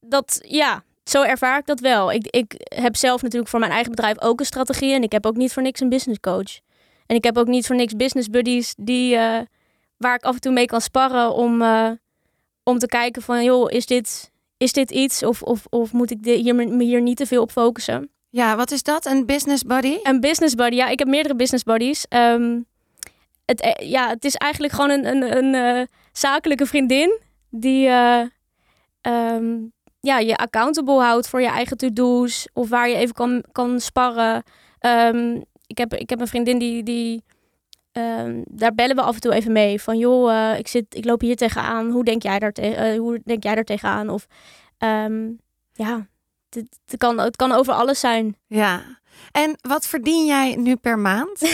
Dat, 0.00 0.38
ja, 0.42 0.82
zo 1.04 1.22
ervaar 1.22 1.58
ik 1.58 1.66
dat 1.66 1.80
wel. 1.80 2.12
Ik, 2.12 2.26
ik 2.26 2.54
heb 2.58 2.96
zelf 2.96 3.22
natuurlijk 3.22 3.50
voor 3.50 3.60
mijn 3.60 3.72
eigen 3.72 3.90
bedrijf 3.90 4.20
ook 4.20 4.40
een 4.40 4.46
strategie. 4.46 4.94
En 4.94 5.02
ik 5.02 5.12
heb 5.12 5.26
ook 5.26 5.36
niet 5.36 5.52
voor 5.52 5.62
niks 5.62 5.80
een 5.80 5.88
business 5.88 6.20
coach. 6.20 6.58
En 7.06 7.16
ik 7.16 7.24
heb 7.24 7.38
ook 7.38 7.46
niet 7.46 7.66
voor 7.66 7.76
niks 7.76 7.92
business 7.92 8.28
buddies 8.28 8.74
die, 8.76 9.16
eh, 9.16 9.40
waar 9.96 10.14
ik 10.14 10.22
af 10.22 10.34
en 10.34 10.40
toe 10.40 10.52
mee 10.52 10.66
kan 10.66 10.80
sparren 10.80 11.34
om, 11.34 11.62
eh, 11.62 11.90
om 12.62 12.78
te 12.78 12.86
kijken 12.86 13.22
van, 13.22 13.44
joh, 13.44 13.70
is 13.70 13.86
dit, 13.86 14.32
is 14.64 14.72
dit 14.72 14.90
iets? 14.90 15.22
Of, 15.22 15.42
of, 15.42 15.66
of 15.70 15.92
moet 15.92 16.10
ik 16.10 16.18
hier, 16.22 16.54
me 16.54 16.84
hier 16.84 17.02
niet 17.02 17.16
te 17.16 17.26
veel 17.26 17.42
op 17.42 17.50
focussen? 17.50 18.10
Ja, 18.30 18.56
wat 18.56 18.70
is 18.70 18.82
dat? 18.82 19.06
Een 19.06 19.26
business 19.26 19.62
buddy? 19.62 19.98
Een 20.02 20.20
business 20.20 20.54
buddy, 20.54 20.76
ja, 20.76 20.88
ik 20.88 20.98
heb 20.98 21.08
meerdere 21.08 21.36
business 21.36 21.64
buddies. 21.64 22.06
Ehm, 22.08 22.60
het, 23.44 23.60
eh, 23.60 23.88
ja, 23.90 24.08
het 24.08 24.24
is 24.24 24.34
eigenlijk 24.34 24.72
gewoon 24.72 24.90
een, 24.90 25.06
een, 25.06 25.36
een 25.36 25.54
eh, 25.54 25.86
zakelijke 26.12 26.66
vriendin 26.66 27.20
die 27.50 27.88
ehm, 29.00 29.56
ja, 30.00 30.18
je 30.18 30.36
accountable 30.36 31.00
houdt 31.00 31.28
voor 31.28 31.40
je 31.40 31.48
eigen 31.48 31.76
to-do's 31.76 32.48
of 32.52 32.68
waar 32.68 32.88
je 32.88 32.96
even 32.96 33.14
kan, 33.14 33.44
kan 33.52 33.80
sparren. 33.80 34.42
Ehm, 34.78 35.40
ik, 35.66 35.78
heb, 35.78 35.94
ik 35.94 36.10
heb 36.10 36.20
een 36.20 36.26
vriendin 36.26 36.58
die, 36.58 36.82
die 36.82 37.22
ehm, 37.94 38.42
daar 38.44 38.74
bellen 38.74 38.96
we 38.96 39.02
af 39.02 39.14
en 39.14 39.20
toe 39.20 39.32
even 39.32 39.52
mee 39.52 39.82
van 39.82 39.98
joh, 39.98 40.32
eh, 40.32 40.58
ik, 40.58 40.68
zit, 40.68 40.94
ik 40.94 41.04
loop 41.04 41.20
hier 41.20 41.36
tegenaan. 41.36 41.90
Hoe 41.90 42.04
denk 42.04 42.22
jij 42.22 42.38
daar, 42.38 42.52
te, 42.52 42.62
eh, 42.62 42.98
hoe 42.98 43.20
denk 43.24 43.42
jij 43.42 43.54
daar 43.54 43.64
tegenaan? 43.64 44.08
Of 44.08 44.26
ehm, 44.78 45.30
ja, 45.72 46.06
het, 46.50 46.78
het, 46.86 46.98
kan, 46.98 47.18
het 47.18 47.36
kan 47.36 47.52
over 47.52 47.72
alles 47.72 48.00
zijn. 48.00 48.36
Ja. 48.46 48.82
En 49.32 49.56
wat 49.60 49.86
verdien 49.86 50.26
jij 50.26 50.56
nu 50.56 50.76
per 50.76 50.98
maand? 50.98 51.40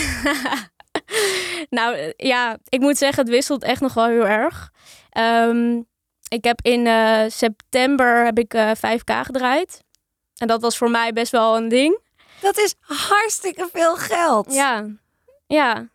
nou 1.69 1.95
eh, 1.95 2.11
ja, 2.17 2.57
ik 2.69 2.79
moet 2.79 2.97
zeggen, 2.97 3.23
het 3.23 3.33
wisselt 3.33 3.63
echt 3.63 3.81
nog 3.81 3.93
wel 3.93 4.07
heel 4.07 4.27
erg. 4.27 4.71
Ehm, 5.09 5.81
ik 6.27 6.43
heb 6.43 6.59
in 6.61 6.87
september 7.31 8.25
heb 8.25 8.39
ik 8.39 8.53
eh 8.53 8.71
5k 8.75 9.25
gedraaid. 9.25 9.83
En 10.37 10.47
dat 10.47 10.61
was 10.61 10.77
voor 10.77 10.91
mij 10.91 11.13
best 11.13 11.31
wel 11.31 11.57
een 11.57 11.69
ding. 11.69 11.99
Dat 12.41 12.57
is 12.57 12.75
hartstikke 12.79 13.69
veel 13.71 13.95
geld. 13.95 14.53
Ja, 14.53 14.85
ja, 15.47 15.90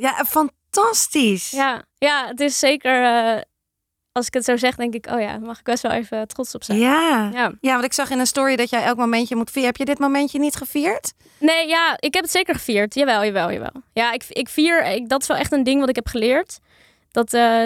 Ja, 0.00 0.24
fantastisch. 0.24 1.50
ja. 1.50 1.82
Ja, 1.98 2.26
het 2.26 2.40
is 2.40 2.58
zeker... 2.58 3.04
eh, 3.04 3.40
als 4.12 4.26
ik 4.26 4.34
het 4.34 4.44
zo 4.44 4.56
zeg, 4.56 4.76
denk 4.76 4.94
ik... 4.94 5.06
Oh 5.10 5.20
ja, 5.20 5.38
mag 5.38 5.58
ik 5.58 5.64
best 5.64 5.82
wel 5.82 5.92
even 5.92 6.28
trots 6.28 6.54
op 6.54 6.64
zijn. 6.64 6.78
Ja. 6.78 7.30
Ja. 7.32 7.52
Ja, 7.60 7.72
want 7.72 7.84
ik 7.84 7.92
zag 7.92 8.10
in 8.10 8.18
een 8.18 8.26
story 8.26 8.56
dat 8.56 8.70
jij 8.70 8.82
elk 8.84 8.96
momentje 8.96 9.36
moet 9.36 9.50
vieren. 9.50 9.70
Heb 9.70 9.76
je 9.78 9.84
dit 9.84 9.98
momentje 9.98 10.38
niet 10.38 10.56
gevierd? 10.56 11.12
Nee, 11.38 11.66
ja, 11.68 11.96
ik 11.98 12.14
heb 12.14 12.22
het 12.22 12.32
zeker 12.32 12.54
gevierd. 12.54 12.94
Jawel, 12.94 13.24
jawel, 13.24 13.52
jawel. 13.52 13.72
Ja, 13.92 14.12
ik, 14.12 14.24
ik 14.28 14.48
vier... 14.48 14.84
Ik, 14.86 15.08
dat 15.08 15.20
is 15.22 15.28
wel 15.28 15.36
echt 15.36 15.52
een 15.52 15.64
ding 15.64 15.80
wat 15.80 15.88
ik 15.88 15.94
heb 15.96 16.06
geleerd. 16.08 16.58
Dat... 17.10 17.32
eh, 17.32 17.64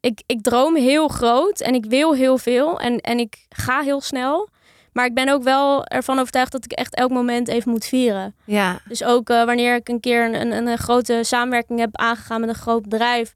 ik, 0.00 0.22
ik 0.26 0.42
droom 0.42 0.76
heel 0.76 1.08
groot 1.08 1.60
en 1.60 1.74
ik 1.74 1.84
wil 1.84 2.14
heel 2.14 2.38
veel 2.38 2.80
en, 2.80 2.98
en 3.00 3.18
ik 3.18 3.46
ga 3.48 3.80
heel 3.80 4.00
snel. 4.00 4.48
Maar 4.94 5.04
ik 5.06 5.14
ben 5.14 5.28
ook 5.28 5.42
wel 5.42 5.84
ervan 5.86 6.18
overtuigd 6.18 6.52
dat 6.52 6.64
ik 6.64 6.72
echt 6.72 6.94
elk 6.94 7.10
moment 7.10 7.48
even 7.48 7.70
moet 7.70 7.84
vieren. 7.84 8.34
Ja. 8.44 8.80
Dus 8.88 9.04
ook 9.04 9.30
eh, 9.30 9.44
wanneer 9.44 9.74
ik 9.74 9.88
een 9.88 10.00
keer 10.00 10.24
een, 10.24 10.52
een, 10.52 10.66
een 10.66 10.78
grote 10.78 11.20
samenwerking 11.22 11.78
heb 11.78 11.96
aangegaan 11.96 12.40
met 12.40 12.48
een 12.48 12.54
groot 12.54 12.88
bedrijf, 12.88 13.34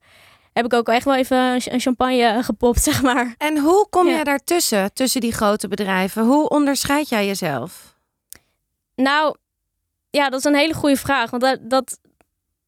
heb 0.53 0.65
ik 0.65 0.73
ook 0.73 0.89
echt 0.89 1.05
wel 1.05 1.15
even 1.15 1.37
een 1.39 1.61
ch- 1.61 1.67
een 1.71 1.81
champagne 1.81 2.43
gepopt, 2.43 2.83
zeg 2.91 3.03
maar. 3.03 3.35
En 3.39 3.59
hoe 3.59 3.87
kom 3.91 4.07
Ja. 4.07 4.13
jij 4.15 4.25
daartussen, 4.25 4.93
tussen 4.93 5.21
die 5.21 5.33
grote 5.33 5.69
bedrijven? 5.69 6.25
Hoe 6.25 6.49
onderscheid 6.49 7.09
jij 7.09 7.27
jezelf? 7.27 7.97
Nou, 8.95 9.37
ja, 10.11 10.29
dat 10.29 10.39
is 10.39 10.45
een 10.45 10.55
hele 10.55 10.75
goede 10.75 10.97
vraag. 10.97 11.31
Want 11.31 11.43
dat, 11.43 11.59
dat, 11.63 11.99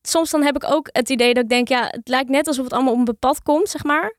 soms 0.03 0.31
dan 0.31 0.43
heb 0.43 0.57
ik 0.57 0.71
ook 0.73 0.89
het 0.93 1.09
idee 1.09 1.35
dat 1.35 1.43
ik 1.43 1.49
denk, 1.49 1.69
ja, 1.69 1.83
het 1.87 2.09
lijkt 2.09 2.29
net 2.31 2.47
alsof 2.47 2.65
het 2.65 2.73
allemaal 2.73 2.93
op 2.93 3.05
mijn 3.05 3.19
pad 3.19 3.43
komt, 3.43 3.69
zeg 3.69 3.85
maar. 3.85 4.17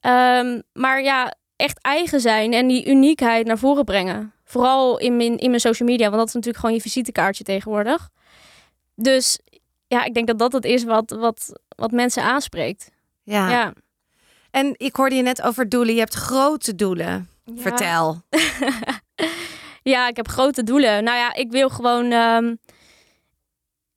Ehm, 0.00 0.60
maar 0.72 1.02
ja, 1.02 1.34
echt 1.60 1.78
eigen 1.80 2.20
zijn 2.20 2.52
en 2.52 2.66
die 2.66 2.86
uniekheid 2.86 3.46
naar 3.46 3.58
voren 3.58 3.84
brengen. 3.84 4.32
Vooral 4.44 4.98
in 4.98 5.16
mijn, 5.16 5.38
in 5.38 5.48
mijn 5.48 5.60
social 5.60 5.88
media, 5.88 6.04
want 6.04 6.18
dat 6.18 6.28
is 6.28 6.34
natuurlijk 6.34 6.60
gewoon 6.60 6.76
je 6.76 6.82
visitekaartje 6.82 7.44
tegenwoordig. 7.44 8.08
Dus 8.94 9.38
ja, 9.86 10.04
ik 10.04 10.14
denk 10.14 10.26
dat 10.26 10.38
dat 10.38 10.52
het 10.52 10.64
is 10.64 10.84
wat, 10.84 11.10
wat, 11.10 11.60
wat 11.76 11.90
mensen 11.90 12.22
aanspreekt. 12.22 12.90
Ja. 13.22 13.50
Ja. 13.50 13.72
En 14.50 14.74
ik 14.76 14.96
hoorde 14.96 15.14
je 15.14 15.22
net 15.22 15.42
over 15.42 15.68
doelen. 15.68 15.94
Je 15.94 16.00
hebt 16.00 16.14
grote 16.14 16.74
doelen. 16.74 17.28
Ja. 17.44 17.62
Vertel. 17.62 18.22
ja, 19.92 20.08
ik 20.08 20.16
heb 20.16 20.28
grote 20.28 20.62
doelen. 20.62 21.04
Nou 21.04 21.16
ja, 21.16 21.34
ik 21.34 21.50
wil 21.50 21.68
gewoon. 21.68 22.12
ehm, 22.12 22.54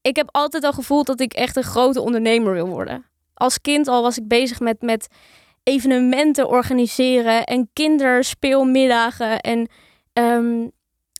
ik 0.01 0.15
heb 0.15 0.29
altijd 0.31 0.63
al 0.63 0.73
gevoeld 0.73 1.05
dat 1.05 1.19
ik 1.19 1.33
echt 1.33 1.55
een 1.55 1.63
grote 1.63 2.01
ondernemer 2.01 2.53
wil 2.53 2.67
worden. 2.67 3.05
Als 3.33 3.61
kind 3.61 3.87
al 3.87 4.01
was 4.01 4.17
ik 4.17 4.27
bezig 4.27 4.59
met, 4.59 4.81
met 4.81 5.07
evenementen 5.63 6.47
organiseren 6.47 7.43
en 7.43 7.69
kinderspeelmiddagen. 7.73 9.39
En 9.39 9.67
ehm, 10.13 10.67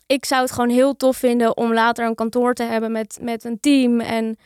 ik 0.07 0.25
zou 0.25 0.41
het 0.41 0.51
gewoon 0.51 0.69
heel 0.69 0.95
tof 0.95 1.17
vinden 1.17 1.57
om 1.57 1.73
later 1.73 2.05
een 2.05 2.15
kantoor 2.15 2.53
te 2.53 2.63
hebben 2.63 2.91
met, 2.91 3.17
met 3.21 3.43
een 3.43 3.59
team. 3.59 3.99
En 3.99 4.37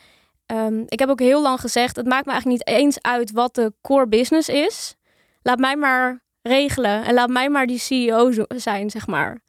ehm, 0.46 0.84
ik 0.88 1.00
heb 1.00 1.10
ook 1.10 1.20
heel 1.20 1.42
lang 1.42 1.60
gezegd: 1.60 1.96
het 1.96 2.08
maakt 2.08 2.25
me 2.25 2.32
eigenlijk 2.32 2.68
niet 2.68 2.77
eens 2.77 3.01
uit 3.01 3.32
wat 3.32 3.56
de 3.56 3.74
core 3.82 4.08
business 4.08 4.50
is. 4.50 4.96
Laat 5.42 5.60
mij 5.60 5.75
maar 5.75 6.22
regelen 6.42 7.04
en 7.04 7.13
laat 7.13 7.30
mij 7.30 7.50
maar 7.50 7.68
die 7.68 7.80
CEO 7.80 8.32
zijn, 8.48 8.89
zeg 8.89 9.08
maar. 9.08 9.42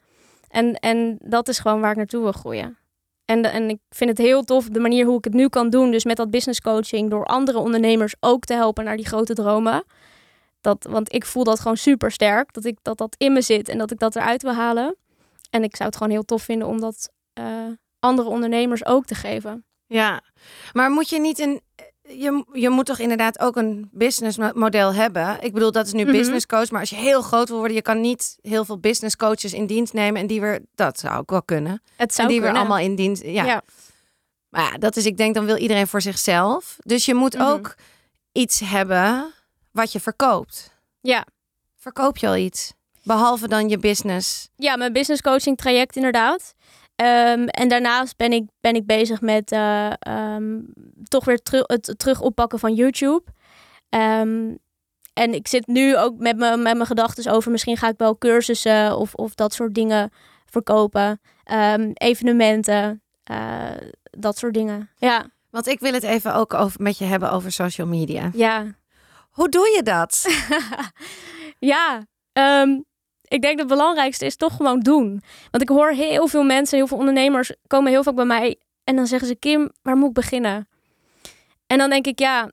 En, 0.49 0.75
en 0.75 1.19
dat 1.21 1.49
is 1.49 1.59
gewoon 1.59 1.81
waar 1.81 1.91
ik 1.91 1.97
naartoe 1.97 2.23
wil 2.23 2.33
groeien. 2.33 2.79
En, 3.25 3.45
en 3.45 3.69
ik 3.69 3.79
vind 3.91 4.11
het 4.11 4.19
heel 4.19 4.43
tof 4.43 4.69
de 4.69 4.81
manier 4.81 5.07
hoe 5.07 5.19
ik 5.19 5.25
het 5.25 5.35
nu 5.35 5.49
kan 5.49 5.71
doen. 5.71 5.91
Dus 5.91 6.05
met 6.05 6.17
dat 6.17 6.31
business 6.31 6.61
coaching, 6.61 7.11
door 7.11 7.25
andere 7.25 7.59
ondernemers 7.59 8.15
ook 8.21 8.45
te 8.45 8.55
helpen 8.55 8.85
naar 8.85 8.97
die 8.97 9.07
grote 9.07 9.35
dromen. 9.35 9.85
Dat, 10.69 10.87
want 10.91 11.13
ik 11.15 11.25
voel 11.27 11.45
dat 11.45 11.61
gewoon 11.61 11.77
super 11.77 12.11
sterk. 12.13 12.53
Dat, 12.53 12.65
ik, 12.65 12.79
dat 12.83 12.99
dat 12.99 13.15
in 13.19 13.33
me 13.33 13.43
zit 13.43 13.69
en 13.69 13.79
dat 13.79 13.91
ik 13.91 13.99
dat 13.99 14.17
eruit 14.17 14.43
wil 14.43 14.55
halen. 14.55 14.97
En 15.51 15.63
ik 15.63 15.77
zou 15.77 15.89
het 15.89 15.99
gewoon 15.99 16.13
heel 16.13 16.25
tof 16.25 16.43
vinden 16.43 16.69
om 16.69 16.81
dat 16.81 17.11
eh, 17.33 17.45
andere 18.01 18.29
ondernemers 18.29 18.87
ook 18.87 19.05
te 19.05 19.15
geven. 19.15 19.65
Ja, 19.87 20.21
maar 20.73 20.91
moet 20.91 21.09
je 21.09 21.21
niet 21.21 21.39
een. 21.39 21.61
Je, 22.03 22.45
je 22.53 22.69
moet 22.71 22.87
toch 22.87 22.99
inderdaad 22.99 23.39
ook 23.39 23.57
een 23.57 23.89
businessmodel 23.93 24.95
hebben. 24.95 25.37
Ik 25.41 25.53
bedoel, 25.53 25.73
dat 25.73 25.87
is 25.87 25.93
nu 25.93 26.03
Mhm. 26.03 26.13
business 26.13 26.47
coach. 26.47 26.71
Maar 26.71 26.81
als 26.81 26.91
je 26.91 26.97
heel 26.97 27.23
groot 27.23 27.49
wil 27.49 27.59
worden, 27.59 27.77
je 27.77 27.83
kan 27.83 28.01
niet 28.01 28.39
heel 28.41 28.65
veel 28.65 28.79
business 28.79 29.17
coaches 29.17 29.53
in 29.53 29.67
dienst 29.67 29.93
nemen. 29.93 30.21
En 30.21 30.27
die 30.27 30.41
weer, 30.41 30.61
dat 30.75 30.99
zou 30.99 31.19
ook 31.19 31.31
wel 31.31 31.43
kunnen. 31.43 31.83
Het 31.97 32.15
zou 32.15 32.29
en 32.29 32.35
die 32.35 32.43
weer 32.43 32.55
allemaal 32.55 32.79
in 32.79 32.95
dienst. 32.95 33.23
Ja. 33.23 33.45
Ja. 33.45 33.63
Maar 34.49 34.73
ja, 34.73 34.79
dat 34.79 34.97
is, 34.97 35.07
ik 35.07 35.17
denk, 35.17 35.35
dan 35.35 35.45
wil 35.45 35.57
iedereen 35.57 35.87
voor 35.87 36.01
zichzelf. 36.03 36.77
Dus 36.79 37.05
je 37.05 37.15
moet 37.15 37.35
Mhm. 37.35 37.45
ook 37.47 37.75
iets 38.33 38.61
hebben 38.61 39.33
wat 39.73 39.93
je 39.93 40.01
verkoopt. 40.01 40.77
Ja. 41.01 41.27
Verkoop 41.77 42.17
je 42.17 42.27
al 42.27 42.37
iets? 42.37 42.73
Behalve 43.03 43.49
dan 43.49 43.69
je 43.69 43.79
business. 43.79 44.49
Ja, 44.57 44.77
mijn 44.77 44.93
business 44.93 45.23
coaching 45.23 45.57
traject 45.57 45.97
inderdaad. 45.97 46.55
Ehm, 46.97 47.45
en 47.47 47.69
daarnaast 47.69 48.17
ben 48.17 48.33
ik, 48.33 48.49
ben 48.61 48.75
ik 48.75 48.87
bezig 48.87 49.21
met 49.21 49.53
eh, 49.53 49.91
ehm, 49.99 50.59
toch 51.05 51.25
weer 51.25 51.39
teru- 51.39 51.65
het 51.67 51.95
terug 51.97 52.21
oppakken 52.21 52.59
van 52.59 52.75
YouTube. 52.75 53.23
Ehm, 53.89 54.55
en 55.13 55.35
ik 55.35 55.49
zit 55.49 55.67
nu 55.67 55.97
ook 55.97 56.19
met 56.19 56.37
mijn 56.37 56.63
met 56.63 56.75
mijn 56.75 56.87
gedachten 56.87 57.33
over 57.33 57.51
misschien 57.51 57.77
ga 57.77 57.89
ik 57.89 57.99
wel 57.99 58.19
cursussen 58.19 58.97
of, 58.97 59.15
of 59.15 59.35
dat 59.35 59.53
soort 59.55 59.75
dingen 59.75 60.11
verkopen. 60.47 61.21
Evenementen, 61.95 63.03
eh, 63.25 63.71
dat 64.03 64.39
soort 64.39 64.55
dingen. 64.55 64.91
Ja, 64.97 65.27
Want 65.51 65.67
ik 65.67 65.81
wil 65.81 65.93
het 65.93 66.03
even 66.03 66.35
ook 66.35 66.55
over, 66.55 66.83
met 66.83 66.99
je 66.99 67.05
hebben 67.05 67.31
over 67.33 67.53
social 67.53 67.87
media. 67.87 68.31
ja. 68.35 68.77
Hoe 69.39 69.49
doe 69.49 69.69
je 69.77 69.83
dat? 69.83 70.27
ja, 71.75 72.07
ehm, 72.33 72.71
ik 73.23 73.43
denk 73.43 73.59
dat 73.59 73.69
het 73.69 73.79
belangrijkste 73.79 74.27
is 74.27 74.37
toch 74.37 74.57
gewoon 74.57 74.81
doen. 74.81 75.23
Want 75.51 75.63
ik 75.63 75.69
hoor 75.69 75.91
heel 75.91 76.27
veel 76.29 76.43
mensen, 76.43 76.77
heel 76.77 76.87
veel 76.87 76.99
ondernemers 76.99 77.53
komen 77.67 77.91
heel 77.91 78.03
vaak 78.03 78.15
bij 78.15 78.25
mij 78.25 78.59
en 78.85 78.97
dan 78.97 79.07
zeggen 79.07 79.29
ze: 79.29 79.35
Kim, 79.35 79.71
waar 79.83 79.97
moet 79.97 80.09
ik 80.09 80.15
beginnen? 80.15 80.69
En 81.67 81.79
dan 81.79 81.91
denk 81.91 82.07
ik: 82.07 82.19
ja, 82.19 82.51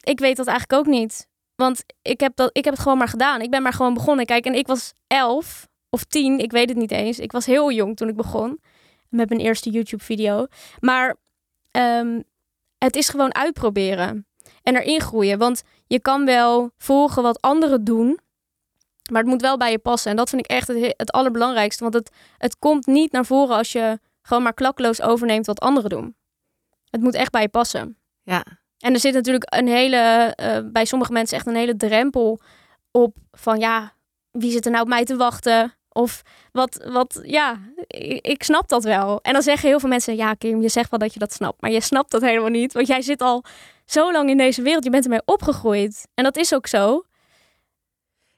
ik 0.00 0.18
weet 0.18 0.36
dat 0.36 0.46
eigenlijk 0.46 0.80
ook 0.80 0.94
niet. 0.94 1.28
Want 1.54 1.84
ik 2.02 2.20
heb, 2.20 2.36
dat, 2.36 2.50
ik 2.52 2.64
heb 2.64 2.74
het 2.74 2.82
gewoon 2.82 2.98
maar 2.98 3.08
gedaan. 3.08 3.40
Ik 3.40 3.50
ben 3.50 3.62
maar 3.62 3.72
gewoon 3.72 3.94
begonnen. 3.94 4.26
Kijk, 4.26 4.44
en 4.44 4.54
ik 4.54 4.66
was 4.66 4.92
elf 5.06 5.68
of 5.90 6.04
tien, 6.04 6.38
ik 6.38 6.50
weet 6.50 6.68
het 6.68 6.78
niet 6.78 6.92
eens. 6.92 7.18
Ik 7.18 7.32
was 7.32 7.46
heel 7.46 7.72
jong 7.72 7.96
toen 7.96 8.08
ik 8.08 8.16
begon 8.16 8.60
met 9.08 9.28
mijn 9.28 9.40
eerste 9.40 9.70
YouTube-video. 9.70 10.46
Maar 10.80 11.16
ehm, 11.70 12.20
het 12.78 12.96
is 12.96 13.08
gewoon 13.08 13.34
uitproberen 13.34 14.26
en 14.62 14.76
erin 14.76 15.00
groeien. 15.00 15.38
Want 15.38 15.62
je 15.86 16.00
kan 16.00 16.24
wel 16.24 16.70
volgen 16.78 17.22
wat 17.22 17.40
anderen 17.40 17.84
doen, 17.84 18.18
maar 19.10 19.20
het 19.22 19.30
moet 19.30 19.40
wel 19.40 19.56
bij 19.56 19.70
je 19.70 19.78
passen. 19.78 20.10
En 20.10 20.16
dat 20.16 20.28
vind 20.28 20.44
ik 20.44 20.50
echt 20.50 20.68
het, 20.68 20.76
he- 20.80 20.94
het 20.96 21.12
allerbelangrijkste. 21.12 21.82
Want 21.82 21.94
het, 21.94 22.10
het 22.38 22.58
komt 22.58 22.86
niet 22.86 23.12
naar 23.12 23.26
voren 23.26 23.56
als 23.56 23.72
je 23.72 23.98
gewoon 24.22 24.42
maar 24.42 24.54
klakkeloos 24.54 25.02
overneemt 25.02 25.46
wat 25.46 25.60
anderen 25.60 25.90
doen. 25.90 26.16
Het 26.90 27.00
moet 27.00 27.14
echt 27.14 27.30
bij 27.30 27.42
je 27.42 27.48
passen. 27.48 27.96
Ja. 28.22 28.44
En 28.78 28.92
er 28.92 29.00
zit 29.00 29.14
natuurlijk 29.14 29.54
een 29.54 29.66
hele, 29.68 29.96
eh, 30.36 30.58
bij 30.64 30.84
sommige 30.84 31.12
mensen 31.12 31.36
echt 31.36 31.46
een 31.46 31.54
hele 31.54 31.76
drempel 31.76 32.40
op 32.90 33.16
van 33.30 33.58
ja, 33.58 33.92
wie 34.30 34.50
zit 34.50 34.64
er 34.64 34.70
nou 34.70 34.82
op 34.82 34.88
mij 34.88 35.04
te 35.04 35.16
wachten? 35.16 35.74
Of 35.92 36.22
wat, 36.52 36.84
wat 36.88 37.20
ja, 37.22 37.60
ik, 37.86 38.26
ik 38.26 38.42
snap 38.42 38.68
dat 38.68 38.84
wel. 38.84 39.20
En 39.22 39.32
dan 39.32 39.42
zeggen 39.42 39.68
heel 39.68 39.80
veel 39.80 39.88
mensen, 39.88 40.16
ja 40.16 40.34
Kim, 40.34 40.62
je 40.62 40.68
zegt 40.68 40.90
wel 40.90 40.98
dat 40.98 41.12
je 41.12 41.18
dat 41.18 41.32
snapt. 41.32 41.60
Maar 41.60 41.70
je 41.70 41.80
snapt 41.80 42.10
dat 42.10 42.22
helemaal 42.22 42.50
niet, 42.50 42.72
want 42.72 42.86
jij 42.86 43.02
zit 43.02 43.20
al 43.20 43.44
zo 43.86 44.12
lang 44.12 44.30
in 44.30 44.36
deze 44.36 44.62
wereld. 44.62 44.84
Je 44.84 44.90
bent 44.90 45.04
ermee 45.04 45.22
opgegroeid. 45.24 46.06
En 46.14 46.24
dat 46.24 46.36
is 46.36 46.54
ook 46.54 46.66
zo. 46.66 47.02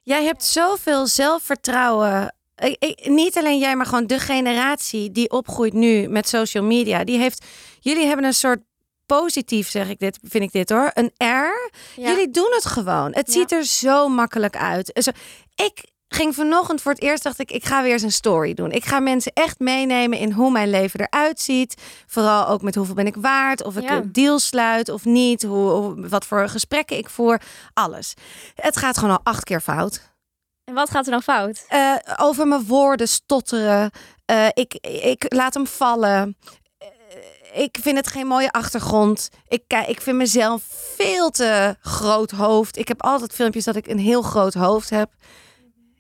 Jij 0.02 0.25
hebt 0.25 0.44
zoveel 0.44 1.06
zelfvertrouwen. 1.06 2.34
Ik- 2.56 2.76
ik- 2.84 3.08
niet 3.08 3.37
alleen 3.38 3.58
jij, 3.58 3.76
maar 3.76 3.87
gewoon 3.87 4.06
de 4.06 4.18
generatie 4.18 5.11
die 5.12 5.30
opgroeit 5.30 5.73
nu 5.73 6.08
met 6.08 6.28
social 6.28 6.64
media. 6.64 7.04
Die 7.04 7.18
heeft, 7.18 7.44
jullie 7.80 8.06
hebben 8.06 8.25
een 8.25 8.32
soort 8.34 8.61
positief, 9.06 9.68
zeg 9.70 9.88
ik 9.88 9.99
dit, 9.99 10.18
vind 10.23 10.44
ik 10.44 10.52
dit 10.52 10.70
hoor. 10.70 10.90
Een 10.94 11.12
R. 11.18 11.70
Jullie 12.00 12.30
doen 12.30 12.50
het 12.54 12.64
gewoon. 12.66 13.14
Het 13.14 13.26
Ja. 13.26 13.32
ziet 13.32 13.52
er 13.52 13.64
zo 13.64 14.08
makkelijk 14.08 14.56
uit. 14.56 15.08
Ik 15.54 15.84
ging 16.08 16.34
vanochtend 16.34 16.82
voor 16.82 16.92
het 16.92 17.02
eerst, 17.02 17.23
dacht 17.23 17.38
ik, 17.38 17.50
ik 17.50 17.64
ga 17.64 17.82
weer 17.82 17.92
eens 17.92 18.02
een 18.02 18.12
story 18.12 18.54
doen. 18.54 18.70
Ik 18.70 18.84
ga 18.84 19.00
mensen 19.00 19.32
echt 19.34 19.58
meenemen 19.58 20.18
in 20.18 20.30
hoe 20.32 20.50
mijn 20.50 20.70
leven 20.70 21.00
eruit 21.00 21.40
ziet. 21.40 21.82
Vooral 22.06 22.46
ook 22.49 22.62
met 22.62 22.75
hoeveel 22.75 22.94
ben 22.94 23.06
ik 23.06 23.16
waard, 23.16 23.64
of 23.64 23.76
ik 23.76 23.82
Ja. 23.82 23.96
een 23.96 24.12
deal 24.12 24.38
sluit 24.38 24.88
of 24.88 25.04
niet, 25.04 25.42
hoe, 25.42 26.08
wat 26.08 26.25
voor 26.26 26.49
gesprekken 26.49 26.96
ik 26.96 27.08
voer, 27.08 27.40
alles. 27.73 28.14
Het 28.54 28.76
gaat 28.76 28.99
gewoon 28.99 29.14
al 29.16 29.20
acht 29.25 29.44
keer 29.44 29.61
fout. 29.61 30.12
En 30.64 30.75
wat 30.75 30.90
gaat 30.90 31.04
er 31.04 31.11
dan 31.12 31.23
fout? 31.23 31.64
Eh, 31.68 31.94
over 32.16 32.46
mijn 32.49 32.64
woorden 32.66 33.08
stotteren. 33.08 33.90
Eh, 34.25 34.46
ik, 34.52 34.75
ik 35.04 35.25
laat 35.28 35.54
hem 35.54 35.66
vallen. 35.66 36.37
Eh, 36.78 37.62
ik 37.62 37.78
vind 37.82 37.96
het 37.96 38.06
geen 38.08 38.26
mooie 38.26 38.50
achtergrond. 38.50 39.28
Ik, 39.49 39.62
ik 39.87 40.00
vind 40.00 40.16
mezelf 40.16 40.62
veel 40.96 41.30
te 41.30 41.76
groot 41.80 42.30
hoofd. 42.30 42.76
Ik 42.78 42.88
heb 42.88 43.02
altijd 43.02 43.32
filmpjes 43.34 43.64
dat 43.64 43.76
ik 43.76 43.87
een 43.87 43.99
heel 43.99 44.23
groot 44.23 44.54
hoofd 44.54 44.90
heb. 44.90 45.11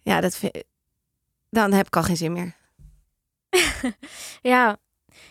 Ja, 0.04 0.20
dat 0.20 0.40
dan 1.50 1.72
heb 1.72 1.86
ik 1.86 1.96
al 1.96 2.02
geen 2.02 2.16
zin 2.16 2.32
meer. 2.32 2.54
Ja, 4.42 4.76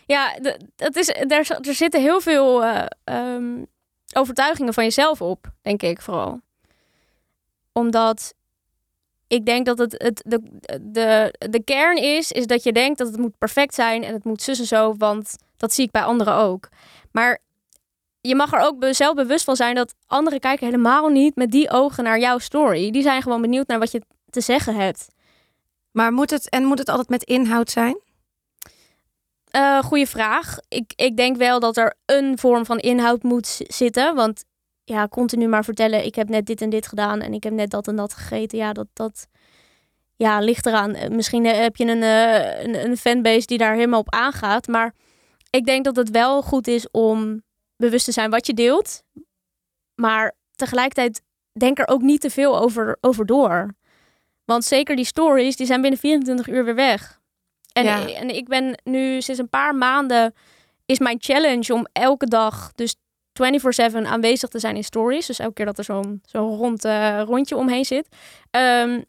ja 0.06 0.40
dat 0.76 0.96
is, 0.96 1.10
er, 1.10 1.58
er 1.62 1.74
zitten 1.74 2.02
heel 2.02 2.22
veel 2.22 2.64
eh, 2.64 2.86
ehm, 3.04 3.64
overtuigingen 4.14 4.74
van 4.74 4.84
jezelf 4.84 5.22
op, 5.22 5.52
denk 5.62 5.82
ik 5.82 6.02
vooral. 6.02 6.42
Omdat 7.72 8.34
ik 9.28 9.46
denk 9.46 9.66
dat 9.66 9.78
het, 9.78 9.92
het 9.98 10.24
de, 10.26 10.60
de, 10.82 11.34
de 11.50 11.64
kern 11.64 11.98
is, 11.98 12.32
is 12.32 12.48
dat 12.48 12.64
je 12.64 12.72
denkt 12.72 12.98
dat 12.98 13.08
het 13.08 13.18
moet 13.18 13.38
perfect 13.38 13.74
zijn 13.74 14.04
en 14.04 14.14
het 14.14 14.24
moet 14.24 14.42
zus 14.42 14.60
en 14.60 14.66
zo, 14.66 14.96
want 14.98 15.36
dat 15.58 15.74
zie 15.74 15.86
ik 15.86 15.92
bij 15.92 16.04
anderen 16.04 16.36
ook. 16.36 16.70
Maar 17.12 17.40
je 18.22 18.36
mag 18.36 18.54
er 18.54 18.60
ook 18.60 18.86
zelf 18.90 19.16
bewust 19.16 19.44
van 19.44 19.56
zijn 19.56 19.76
dat 19.76 19.96
anderen 20.08 20.40
kijken 20.40 20.66
helemaal 20.66 21.08
niet 21.08 21.36
met 21.36 21.52
die 21.52 21.70
ogen 21.70 22.04
naar 22.04 22.20
jouw 22.20 22.38
story. 22.38 22.92
Die 22.92 23.02
zijn 23.02 23.22
gewoon 23.22 23.42
benieuwd 23.42 23.68
naar 23.68 23.80
wat 23.80 23.92
je 23.92 24.02
te 24.34 24.42
zeggen 24.42 24.76
hebt. 24.76 25.08
Maar 25.92 26.14
moet 26.14 26.30
het, 26.30 26.50
en 26.50 26.66
moet 26.66 26.80
het 26.80 26.90
altijd 26.90 27.10
met 27.10 27.24
inhoud 27.24 27.70
zijn? 27.70 27.98
Eh 29.50 29.84
goeie 29.84 30.08
vraag. 30.08 30.58
Ik, 30.68 30.94
ik 30.96 31.18
denk 31.18 31.38
wel 31.38 31.60
dat 31.60 31.78
er 31.78 31.96
een 32.06 32.38
vorm 32.38 32.66
van 32.66 32.78
inhoud 32.78 33.24
moet 33.24 33.62
zitten. 33.68 34.16
Want 34.16 34.44
ja, 34.84 35.08
continu 35.08 35.48
maar 35.48 35.64
vertellen, 35.64 36.06
ik 36.06 36.16
heb 36.16 36.30
net 36.30 36.46
dit 36.46 36.62
en 36.62 36.70
dit 36.70 36.88
gedaan 36.88 37.22
en 37.22 37.34
ik 37.34 37.44
heb 37.44 37.54
net 37.54 37.70
dat 37.70 37.88
en 37.88 37.96
dat 37.96 38.14
gegeten. 38.14 38.58
Ja, 38.58 38.74
dat, 38.74 38.88
dat 38.94 39.28
ja, 40.16 40.40
ligt 40.40 40.66
eraan. 40.66 40.96
Eh, 40.96 41.10
Misschien 41.10 41.46
eh, 41.46 41.58
heb 41.58 41.76
je 41.76 41.86
een, 41.86 42.02
een, 42.02 42.86
een 42.86 42.98
fanbase 42.98 43.46
die 43.46 43.58
daar 43.58 43.74
helemaal 43.74 44.00
op 44.00 44.14
aangaat. 44.14 44.68
Maar 44.68 44.94
ik 45.50 45.66
denk 45.66 45.86
dat 45.86 45.96
het 45.96 46.10
wel 46.10 46.42
goed 46.42 46.68
is 46.68 46.92
om 46.92 47.44
bewust 47.78 48.06
te 48.06 48.12
zijn 48.12 48.30
wat 48.30 48.48
je 48.48 48.54
deelt. 48.54 49.04
Maar 49.96 50.36
tegelijkertijd 50.56 51.22
denk 51.52 51.80
er 51.80 51.88
ook 51.88 52.02
niet 52.02 52.22
te 52.22 52.30
veel 52.30 52.60
over, 52.60 52.98
over 53.02 53.26
door. 53.26 53.76
Want 54.46 54.66
zeker 54.66 54.96
die 54.96 55.06
stories, 55.06 55.56
die 55.56 55.66
zijn 55.66 55.82
binnen 55.82 56.00
24 56.00 56.48
uur 56.48 56.66
weer 56.66 56.76
weg. 56.76 57.20
En, 57.74 57.84
Ja. 57.84 58.08
en 58.14 58.36
ik 58.36 58.48
ben 58.48 58.80
nu 58.84 59.22
sinds 59.22 59.40
een 59.40 59.50
paar 59.50 59.76
maanden 59.76 60.34
is 60.86 61.00
mijn 61.00 61.18
challenge 61.20 61.74
om 61.74 61.88
elke 61.92 62.26
dag 62.26 62.72
dus 62.76 62.96
24/7 63.34 64.06
aanwezig 64.06 64.50
te 64.50 64.60
zijn 64.60 64.76
in 64.76 64.84
stories. 64.84 65.26
Dus 65.26 65.40
elke 65.40 65.54
keer 65.54 65.66
dat 65.66 65.78
er 65.78 65.84
zo'n 65.84 66.22
zo'n 66.26 66.56
rond 66.56 66.86
eh, 66.86 67.22
rondje 67.26 67.56
omheen 67.56 67.86
zit. 67.86 68.08
Ehm, 68.52 69.02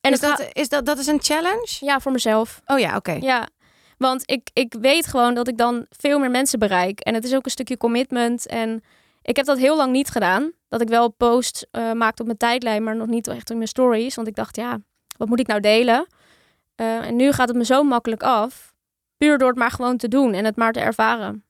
en 0.00 0.12
is 0.12 0.20
dat, 0.20 0.46
is 0.52 0.68
dat, 0.68 0.86
dat 0.86 0.98
is 0.98 1.06
een 1.06 1.22
challenge? 1.22 1.76
ja, 1.80 2.00
voor 2.00 2.12
mezelf. 2.12 2.60
Oh 2.66 2.78
ja, 2.78 2.96
oké. 2.96 3.12
Ja, 3.12 3.48
want 3.98 4.22
ik, 4.30 4.50
ik 4.52 4.74
weet 4.80 5.06
gewoon 5.06 5.34
dat 5.34 5.48
ik 5.48 5.56
dan 5.58 5.86
veel 5.90 6.18
meer 6.18 6.30
mensen 6.30 6.58
bereik. 6.58 7.00
En 7.00 7.14
het 7.14 7.24
is 7.24 7.34
ook 7.34 7.44
een 7.44 7.50
stukje 7.50 7.76
commitment. 7.76 8.46
En 8.46 8.82
ik 9.22 9.36
heb 9.36 9.46
dat 9.46 9.58
heel 9.58 9.76
lang 9.76 9.92
niet 9.92 10.10
gedaan. 10.10 10.52
Dat 10.68 10.80
ik 10.80 10.88
wel 10.88 11.08
posts 11.08 11.66
eh 11.70 11.92
maakte 11.92 12.20
op 12.20 12.26
mijn 12.26 12.38
tijdlijn, 12.38 12.84
maar 12.84 12.96
nog 12.96 13.06
niet 13.06 13.28
echt 13.28 13.50
in 13.50 13.56
mijn 13.56 13.68
stories. 13.68 14.14
Want 14.14 14.28
ik 14.28 14.34
dacht, 14.34 14.56
ja, 14.56 14.78
wat 15.16 15.28
moet 15.28 15.40
ik 15.40 15.46
nou 15.46 15.60
delen? 15.60 16.06
Eh, 16.74 17.06
en 17.06 17.16
nu 17.16 17.32
gaat 17.32 17.48
het 17.48 17.56
me 17.56 17.64
zo 17.64 17.82
makkelijk 17.82 18.22
af. 18.22 18.74
Puur 19.16 19.38
door 19.38 19.48
het 19.48 19.58
maar 19.58 19.70
gewoon 19.70 19.96
te 19.96 20.08
doen 20.08 20.32
en 20.32 20.44
het 20.44 20.56
maar 20.56 20.72
te 20.72 20.80
ervaren. 20.80 21.44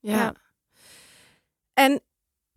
Ja. 0.00 0.16
Ja. 0.16 0.34
En 1.74 2.00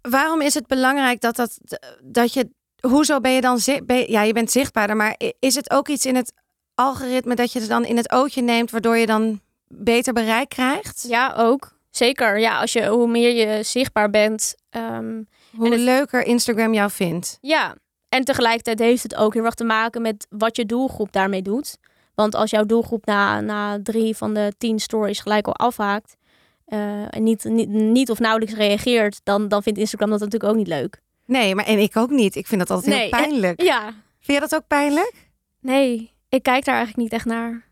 waarom 0.02 0.42
is 0.42 0.54
het 0.54 0.68
belangrijk 0.68 1.22
dat, 1.22 1.36
dat, 1.36 1.58
dat 2.04 2.34
je... 2.34 2.50
Hoezo 2.80 3.20
ben 3.20 3.32
je 3.32 3.42
dan... 3.42 3.60
Ben 3.86 3.98
je, 3.98 4.12
ja, 4.12 4.22
je 4.22 4.34
bent 4.34 4.52
zichtbaarder, 4.52 4.96
maar 4.96 5.20
is 5.40 5.56
het 5.56 5.72
ook 5.72 5.88
iets 5.88 6.06
in 6.06 6.16
het 6.16 6.34
algoritme 6.76 7.36
dat 7.36 7.52
je 7.52 7.60
het 7.60 7.70
dan 7.70 7.86
in 7.86 7.98
het 7.98 8.12
ootje 8.12 8.42
neemt, 8.42 8.72
waardoor 8.72 8.98
je 8.98 9.06
dan 9.06 9.42
beter 9.68 10.14
bereik 10.14 10.50
krijgt? 10.50 11.06
Ja, 11.08 11.34
ook. 11.38 11.79
Zeker. 11.90 12.40
Ja, 12.40 12.60
als 12.60 12.74
je, 12.74 12.88
hoe 12.88 13.08
meer 13.08 13.48
je 13.48 13.64
zichtbaar 13.64 14.10
bent. 14.10 14.56
ehm, 14.70 15.22
Hoe 15.56 15.70
het- 15.70 15.80
leuker 15.80 16.24
Instagram 16.26 16.74
jou 16.74 16.92
vindt. 16.92 17.38
ja. 17.42 17.76
En 18.10 18.24
tegelijkertijd 18.24 18.80
heeft 18.80 19.04
het 19.04 19.16
ook 19.16 19.34
heel 19.34 19.46
erg 19.46 19.54
te 19.54 19.64
maken 19.64 20.02
met 20.02 20.28
wat 20.30 20.56
je 20.56 20.66
doelgroep 20.66 21.12
daarmee 21.12 21.42
doet. 21.42 21.78
Want 22.16 22.36
als 22.36 22.50
jouw 22.50 22.64
doelgroep 22.66 23.06
na, 23.06 23.40
na 23.42 23.80
drie 23.84 24.16
van 24.16 24.34
de 24.34 24.54
tien 24.58 24.80
stories 24.80 25.20
gelijk 25.20 25.48
al 25.48 25.56
afhaakt. 25.56 26.18
eh, 26.66 27.16
en 27.16 27.24
niet, 27.24 27.44
niet, 27.44 27.70
niet 27.70 28.10
of 28.10 28.20
nauwelijks 28.20 28.54
reageert, 28.56 29.20
dan, 29.24 29.48
dan 29.48 29.64
vindt 29.64 29.80
Instagram 29.80 30.10
dat 30.10 30.20
natuurlijk 30.20 30.52
ook 30.52 30.58
niet 30.58 30.68
leuk. 30.68 31.02
Nee, 31.26 31.56
maar 31.56 31.66
en 31.66 31.80
ik 31.80 31.98
ook 31.98 32.10
niet. 32.10 32.36
Ik 32.36 32.48
vind 32.48 32.60
dat 32.60 32.70
altijd 32.70 32.94
heel 32.96 33.04
en- 33.04 33.10
pijnlijk. 33.10 33.62
Ja, 33.62 33.84
Vind 34.20 34.42
je 34.42 34.48
dat 34.50 34.56
ook 34.56 34.68
pijnlijk? 34.68 35.30
Nee, 35.62 36.14
ik 36.30 36.44
kijk 36.44 36.66
daar 36.66 36.76
eigenlijk 36.76 37.04
niet 37.04 37.14
echt 37.14 37.26
naar. 37.26 37.68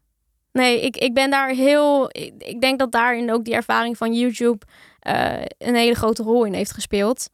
Nee, 0.57 0.81
ik, 0.81 0.97
ik 0.97 1.13
ben 1.13 1.29
daar 1.29 1.49
heel. 1.49 2.05
Ik, 2.11 2.33
ik 2.37 2.61
denk 2.61 2.79
dat 2.79 2.91
daarin 2.91 3.31
ook 3.31 3.45
die 3.45 3.53
ervaring 3.53 3.97
van 3.97 4.13
YouTube 4.13 4.65
eh, 4.99 5.41
een 5.57 5.75
hele 5.75 5.95
grote 5.95 6.23
rol 6.23 6.45
in 6.45 6.53
heeft 6.53 6.71
gespeeld. 6.71 7.29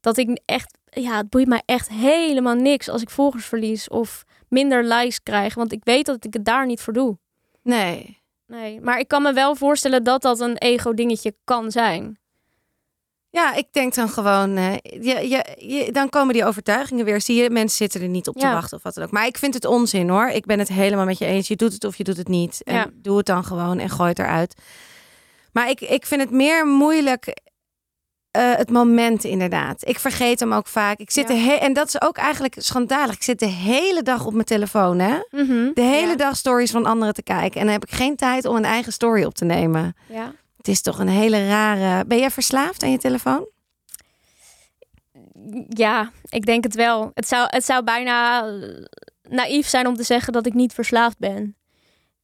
Dat 0.00 0.16
ik 0.16 0.40
echt. 0.44 0.78
Ja, 0.90 1.16
het 1.16 1.30
boeit 1.30 1.48
mij 1.48 1.62
echt 1.64 1.88
helemaal 1.88 2.54
niks 2.54 2.88
als 2.88 3.02
ik 3.02 3.10
volgers 3.10 3.46
verlies 3.46 3.88
of 3.88 4.24
minder 4.48 4.84
likes 4.84 5.22
krijg. 5.22 5.54
Want 5.54 5.72
ik 5.72 5.84
weet 5.84 6.06
dat 6.06 6.24
ik 6.24 6.32
het 6.32 6.44
daar 6.44 6.66
niet 6.66 6.80
voor 6.80 6.92
doe. 6.92 7.18
Nee. 7.62 8.20
Nee, 8.46 8.80
maar 8.80 8.98
ik 8.98 9.08
kan 9.08 9.22
me 9.22 9.32
wel 9.32 9.54
voorstellen 9.54 10.04
dat 10.04 10.22
dat 10.22 10.40
een 10.40 10.56
ego-dingetje 10.56 11.34
kan 11.44 11.70
zijn. 11.70 12.18
Ja, 13.34 13.54
ik 13.54 13.66
denk 13.70 13.94
dan 13.94 14.08
gewoon, 14.08 14.56
eh, 14.56 14.72
je, 14.82 15.28
je, 15.28 15.44
je, 15.58 15.92
dan 15.92 16.08
komen 16.08 16.34
die 16.34 16.44
overtuigingen 16.44 17.04
weer. 17.04 17.20
Zie 17.20 17.42
je, 17.42 17.50
mensen 17.50 17.76
zitten 17.76 18.00
er 18.00 18.08
niet 18.08 18.28
op 18.28 18.34
te 18.36 18.46
Ja. 18.46 18.52
wachten 18.52 18.76
of 18.76 18.82
wat 18.82 18.94
dan 18.94 19.04
ook. 19.04 19.10
Maar 19.10 19.26
ik 19.26 19.38
vind 19.38 19.54
het 19.54 19.64
onzin 19.64 20.08
hoor. 20.08 20.28
Ik 20.28 20.44
ben 20.46 20.58
het 20.58 20.68
helemaal 20.68 21.04
met 21.04 21.18
je 21.18 21.24
eens. 21.26 21.48
Je 21.48 21.56
doet 21.56 21.72
het 21.72 21.84
of 21.84 21.96
je 21.96 22.04
doet 22.04 22.16
het 22.16 22.28
niet. 22.28 22.60
En 22.64 22.92
doe 23.02 23.16
het 23.16 23.26
dan 23.26 23.44
gewoon 23.44 23.78
en 23.78 23.90
gooi 23.90 24.08
het 24.08 24.18
eruit. 24.18 24.54
Maar 25.52 25.70
ik, 25.70 25.80
ik 25.80 26.06
vind 26.06 26.20
het 26.20 26.30
meer 26.30 26.66
moeilijk 26.66 27.36
eh, 28.30 28.54
het 28.56 28.70
moment 28.70 29.24
inderdaad. 29.24 29.88
Ik 29.88 29.98
vergeet 29.98 30.40
hem 30.40 30.52
ook 30.52 30.66
vaak. 30.66 30.98
Ik 30.98 31.10
zit 31.10 31.28
Ja. 31.28 31.34
de 31.34 31.40
he- 31.40 31.54
en 31.54 31.72
dat 31.72 31.86
is 31.86 32.02
ook 32.02 32.16
eigenlijk 32.16 32.54
schandalig. 32.58 33.14
Ik 33.14 33.22
zit 33.22 33.38
de 33.38 33.46
hele 33.46 34.02
dag 34.02 34.26
op 34.26 34.32
mijn 34.32 34.44
telefoon, 34.44 34.98
hè? 34.98 35.14
Mhm, 35.30 35.70
De 35.74 35.82
hele 35.82 36.08
ja. 36.10 36.16
dag 36.16 36.36
stories 36.36 36.70
van 36.70 36.86
anderen 36.86 37.14
te 37.14 37.22
kijken. 37.22 37.60
En 37.60 37.64
dan 37.66 37.72
heb 37.74 37.84
ik 37.84 37.94
geen 37.94 38.16
tijd 38.16 38.44
om 38.44 38.56
een 38.56 38.64
eigen 38.64 38.92
story 38.92 39.24
op 39.24 39.34
te 39.34 39.44
nemen. 39.44 39.96
Ja. 40.08 40.32
Het 40.62 40.70
is 40.70 40.82
toch 40.82 40.98
een 40.98 41.08
hele 41.08 41.46
rare. 41.46 42.04
Ben 42.04 42.18
jij 42.18 42.30
verslaafd 42.30 42.82
aan 42.82 42.90
je 42.90 42.98
telefoon? 42.98 43.46
Ja, 45.68 46.10
ik 46.28 46.46
denk 46.46 46.64
het 46.64 46.74
wel. 46.74 47.10
Het 47.14 47.28
zou, 47.28 47.46
het 47.50 47.64
zou 47.64 47.84
bijna 47.84 48.46
eh, 48.46 48.84
naïef 49.22 49.68
zijn 49.68 49.86
om 49.86 49.96
te 49.96 50.02
zeggen 50.02 50.32
dat 50.32 50.46
ik 50.46 50.54
niet 50.54 50.72
verslaafd 50.72 51.18
ben. 51.18 51.56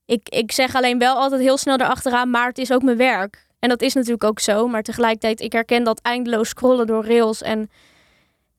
Ik, 0.04 0.28
ik 0.28 0.52
zeg 0.52 0.74
alleen 0.74 0.98
wel 0.98 1.16
altijd 1.16 1.40
heel 1.40 1.56
snel 1.56 1.78
erachteraan, 1.78 2.30
maar 2.30 2.46
het 2.46 2.58
is 2.58 2.72
ook 2.72 2.82
mijn 2.82 2.96
werk. 2.96 3.46
En 3.58 3.68
dat 3.68 3.82
is 3.82 3.94
natuurlijk 3.94 4.24
ook 4.24 4.40
zo, 4.40 4.68
maar 4.68 4.82
tegelijkertijd, 4.82 5.40
ik 5.40 5.52
herken 5.52 5.84
dat 5.84 6.00
eindeloos 6.00 6.48
scrollen 6.48 6.86
door 6.86 7.06
rails 7.06 7.42
en 7.42 7.70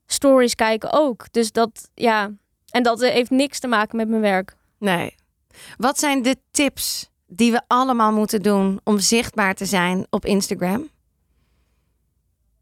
stories 0.05 0.55
kijken 0.55 0.91
ook. 0.91 1.25
Dus 1.31 1.51
dat, 1.51 1.89
ja, 1.93 2.31
en 2.69 2.83
dat 2.83 3.01
eh, 3.01 3.11
heeft 3.11 3.29
niks 3.29 3.59
te 3.59 3.67
maken 3.67 3.97
met 3.97 4.09
mijn 4.09 4.21
werk. 4.21 4.55
Nee. 4.77 5.15
Wat 5.77 5.99
zijn 5.99 6.21
de 6.21 6.37
tips 6.51 7.08
die 7.29 7.51
we 7.51 7.61
allemaal 7.67 8.11
moeten 8.11 8.41
doen 8.41 8.79
om 8.83 8.99
zichtbaar 8.99 9.53
te 9.53 9.65
zijn 9.65 10.07
op 10.09 10.25
Instagram? 10.25 10.89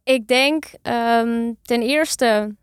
Ik 0.03 0.27
denk 0.27 0.65
ehm, 0.82 1.53
ten 1.62 1.82
eerste 1.82 2.56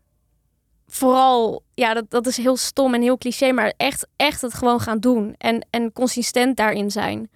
vooral, 0.87 1.63
ja, 1.73 1.93
dat, 1.93 2.09
dat 2.09 2.27
is 2.27 2.37
heel 2.37 2.57
stom 2.57 2.93
en 2.93 3.01
heel 3.01 3.17
cliché, 3.17 3.51
maar 3.51 3.73
echt, 3.77 4.07
echt 4.15 4.41
het 4.41 4.53
gewoon 4.53 4.79
gaan 4.79 4.99
doen 4.99 5.35
en, 5.37 5.67
en 5.69 5.93
consistent 5.93 6.57
daarin 6.57 6.91
zijn. 6.91 7.29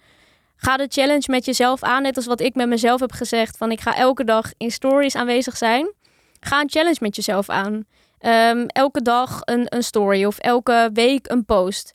Ga 0.56 0.76
de 0.76 0.86
challenge 0.88 1.24
met 1.26 1.44
jezelf 1.44 1.82
aan, 1.82 2.02
net 2.02 2.16
als 2.16 2.26
wat 2.26 2.40
ik 2.40 2.54
met 2.54 2.68
mezelf 2.68 3.00
heb 3.00 3.12
gezegd, 3.12 3.56
van 3.56 3.70
ik 3.70 3.80
ga 3.80 3.96
elke 3.96 4.24
dag 4.24 4.52
in 4.56 4.70
stories 4.70 5.14
aanwezig 5.14 5.56
zijn. 5.56 5.92
Ga 6.40 6.60
een 6.60 6.70
challenge 6.70 6.98
met 7.00 7.16
jezelf 7.16 7.48
aan. 7.48 7.84
Ehm, 8.18 8.64
elke 8.66 9.02
dag 9.02 9.40
een, 9.44 9.66
een 9.68 9.82
story 9.82 10.24
of 10.24 10.38
elke 10.38 10.90
week 10.92 11.30
een 11.30 11.44
post. 11.44 11.92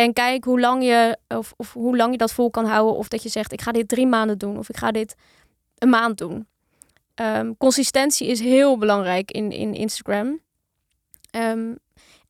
En 0.00 0.12
kijk 0.12 0.44
hoe 0.44 0.60
lang, 0.60 0.84
je, 0.84 1.18
of, 1.28 1.52
of 1.56 1.72
hoe 1.72 1.96
lang 1.96 2.12
je 2.12 2.18
dat 2.18 2.32
vol 2.32 2.50
kan 2.50 2.64
houden. 2.64 2.96
Of 2.96 3.08
dat 3.08 3.22
je 3.22 3.28
zegt, 3.28 3.52
ik 3.52 3.60
ga 3.60 3.72
dit 3.72 3.88
drie 3.88 4.06
maanden 4.06 4.38
doen. 4.38 4.58
Of 4.58 4.68
ik 4.68 4.76
ga 4.76 4.90
dit 4.90 5.14
een 5.78 5.88
maand 5.88 6.18
doen. 6.18 6.46
Ehm, 7.14 7.52
consistentie 7.58 8.26
is 8.26 8.40
heel 8.40 8.78
belangrijk 8.78 9.30
in, 9.30 9.52
in 9.52 9.74
Instagram. 9.74 10.40
Ehm, 11.30 11.74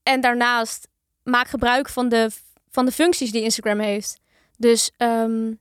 en 0.02 0.20
daarnaast 0.20 0.88
maak 1.22 1.48
gebruik 1.48 1.88
van 1.88 2.09
de, 2.09 2.30
van 2.70 2.85
de 2.85 2.92
functies 2.92 3.33
die 3.33 3.42
Instagram 3.42 3.78
heeft. 3.78 4.20
Dus 4.56 4.90
ehm, 4.96 5.52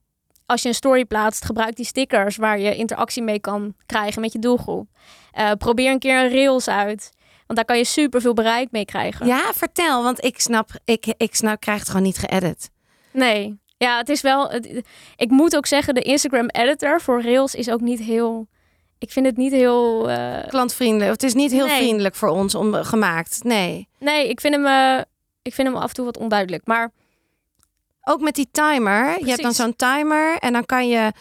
als 0.46 0.62
je 0.62 0.68
een 0.68 0.76
story 0.76 1.06
plaatst, 1.06 1.46
gebruik 1.46 1.76
die 1.76 1.86
stickers 1.86 2.36
waar 2.36 2.60
je 2.60 2.76
interactie 2.76 3.24
mee 3.24 3.40
kan 3.40 3.76
krijgen 3.86 4.22
met 4.22 4.34
je 4.34 4.40
doelgroep. 4.40 4.88
Eh, 5.32 5.52
probeer 5.52 5.92
een 5.92 6.00
keer 6.00 6.24
een 6.24 6.32
rails 6.32 6.68
uit. 6.68 7.12
Want 7.50 7.62
daar 7.62 7.66
kan 7.66 7.78
je 7.78 7.86
super 7.86 8.22
veel 8.22 8.34
bereik 8.34 8.72
mee 8.72 8.86
krijgen. 8.86 9.26
Ja, 9.28 9.52
vertel, 9.54 10.04
want 10.04 10.24
ik 10.24 10.40
snap, 10.40 10.70
ik, 10.86 11.14
ik 11.18 11.36
snap, 11.36 11.60
krijg 11.60 11.80
het 11.80 11.88
gewoon 11.88 12.04
niet 12.04 12.18
geëdit. 12.18 12.70
Nee. 13.12 13.60
Ja, 13.78 13.98
het 13.98 14.10
is 14.10 14.22
wel. 14.22 14.50
het- 14.50 14.82
ik 15.16 15.30
moet 15.30 15.56
ook 15.56 15.66
zeggen, 15.66 15.94
de 15.94 16.02
Instagram 16.02 16.48
editor 16.48 17.02
voor 17.02 17.22
Rails 17.24 17.56
is 17.56 17.70
ook 17.70 17.82
niet 17.82 18.00
heel. 18.00 18.48
Ik 18.98 19.12
vind 19.12 19.26
het 19.26 19.38
niet 19.38 19.52
heel. 19.52 20.10
eh, 20.10 20.48
Klantvriendelijk. 20.48 21.12
Het 21.12 21.24
is 21.24 21.34
niet 21.34 21.52
heel 21.52 21.66
Nee. 21.68 21.78
vriendelijk 21.78 22.16
voor 22.16 22.30
ons 22.30 22.56
om, 22.56 22.74
gemaakt. 22.74 23.44
Nee. 23.44 23.88
nee, 24.00 24.30
ik 24.30 24.42
vind 24.42 24.56
hem. 24.56 24.66
eh, 24.66 25.04
ik 25.42 25.54
vind 25.54 25.68
hem 25.68 25.78
af 25.78 25.90
en 25.90 25.96
toe 25.96 26.06
wat 26.06 26.18
onduidelijk. 26.18 26.66
Maar 26.68 26.92
Ook 28.04 28.22
met 28.22 28.36
die 28.36 28.48
timer. 28.52 29.20
Je 29.20 29.30
hebt 29.30 29.42
dan 29.42 29.54
zo'n 29.54 29.76
timer 29.76 30.38
en 30.38 30.54
dan 30.54 30.66
kan 30.66 30.88
je. 30.88 31.12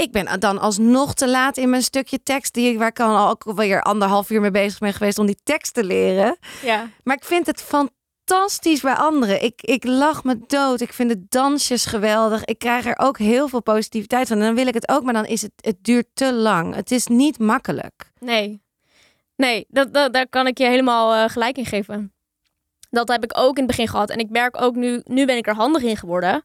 Ik 0.00 0.12
ben 0.12 0.40
dan 0.40 0.58
alsnog 0.58 1.14
te 1.14 1.28
laat 1.28 1.56
in 1.56 1.70
mijn 1.70 1.82
stukje 1.82 2.22
tekst, 2.22 2.54
die, 2.54 2.78
waar 2.78 2.88
ik 2.88 3.00
al 3.00 3.28
ook 3.28 3.52
weer 3.54 3.82
anderhalf 3.82 4.30
uur 4.30 4.40
mee 4.40 4.50
bezig 4.50 4.78
ben 4.78 4.92
geweest 4.92 5.18
om 5.18 5.26
die 5.26 5.40
tekst 5.42 5.74
te 5.74 5.84
leren. 5.84 6.38
ja, 6.62 6.90
Maar 7.02 7.16
ik 7.16 7.24
vind 7.24 7.46
het 7.46 7.62
fantastisch 7.62 8.80
bij 8.80 8.94
anderen. 8.94 9.42
Ik, 9.42 9.62
ik 9.62 9.84
lach 9.84 10.24
me 10.24 10.38
dood. 10.46 10.80
Ik 10.80 10.92
vind 10.92 11.08
de 11.10 11.24
dansjes 11.28 11.86
geweldig. 11.86 12.44
Ik 12.44 12.58
krijg 12.58 12.86
er 12.86 12.98
ook 12.98 13.18
heel 13.18 13.48
veel 13.48 13.62
positiviteit 13.62 14.28
van. 14.28 14.36
En 14.36 14.42
dan 14.42 14.54
wil 14.54 14.66
ik 14.66 14.74
het 14.74 14.88
ook, 14.88 15.02
maar 15.02 15.12
dan 15.12 15.26
is 15.26 15.42
het, 15.42 15.52
het 15.56 15.84
duurt 15.84 16.06
te 16.14 16.32
lang. 16.32 16.74
Het 16.74 16.90
is 16.90 17.06
niet 17.06 17.38
makkelijk. 17.38 18.12
nee. 18.18 18.66
Nee, 19.36 19.66
dat, 19.68 19.94
dat, 19.94 20.12
daar 20.12 20.28
kan 20.28 20.46
ik 20.46 20.58
je 20.58 20.66
helemaal 20.66 21.14
eh, 21.14 21.30
gelijk 21.30 21.56
in 21.58 21.66
geven. 21.66 22.12
Dat 22.90 23.08
heb 23.08 23.24
ik 23.24 23.38
ook 23.38 23.56
in 23.56 23.62
het 23.62 23.66
begin 23.66 23.88
gehad. 23.88 24.10
En 24.10 24.18
ik 24.18 24.30
merk 24.30 24.62
ook 24.62 24.74
nu, 24.74 25.00
nu 25.04 25.26
ben 25.26 25.36
ik 25.36 25.46
er 25.46 25.54
handig 25.54 25.82
in 25.82 25.96
geworden. 25.96 26.44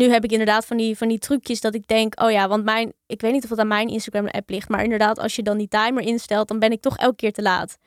Nu 0.00 0.10
heb 0.10 0.24
ik 0.24 0.30
inderdaad 0.30 0.66
van 0.66 0.76
die, 0.76 0.96
van 0.96 1.08
die 1.08 1.18
trucjes 1.18 1.60
dat 1.60 1.74
ik 1.74 1.86
denk, 1.86 2.20
oh 2.22 2.30
ja, 2.30 2.48
want 2.48 2.64
mijn, 2.64 2.92
ik 3.06 3.20
weet 3.20 3.32
niet 3.32 3.44
of 3.44 3.50
het 3.50 3.58
aan 3.58 3.68
mijn 3.68 3.88
Instagram-app 3.88 4.50
ligt, 4.50 4.68
maar 4.68 4.82
inderdaad, 4.82 5.18
als 5.18 5.36
je 5.36 5.42
dan 5.42 5.58
die 5.58 5.68
timer 5.68 6.02
instelt, 6.02 6.48
dan 6.48 6.58
ben 6.58 6.72
ik 6.72 6.80
toch 6.80 6.96
elke 6.96 7.16
keer 7.16 7.32
te 7.32 7.42
laat. 7.42 7.78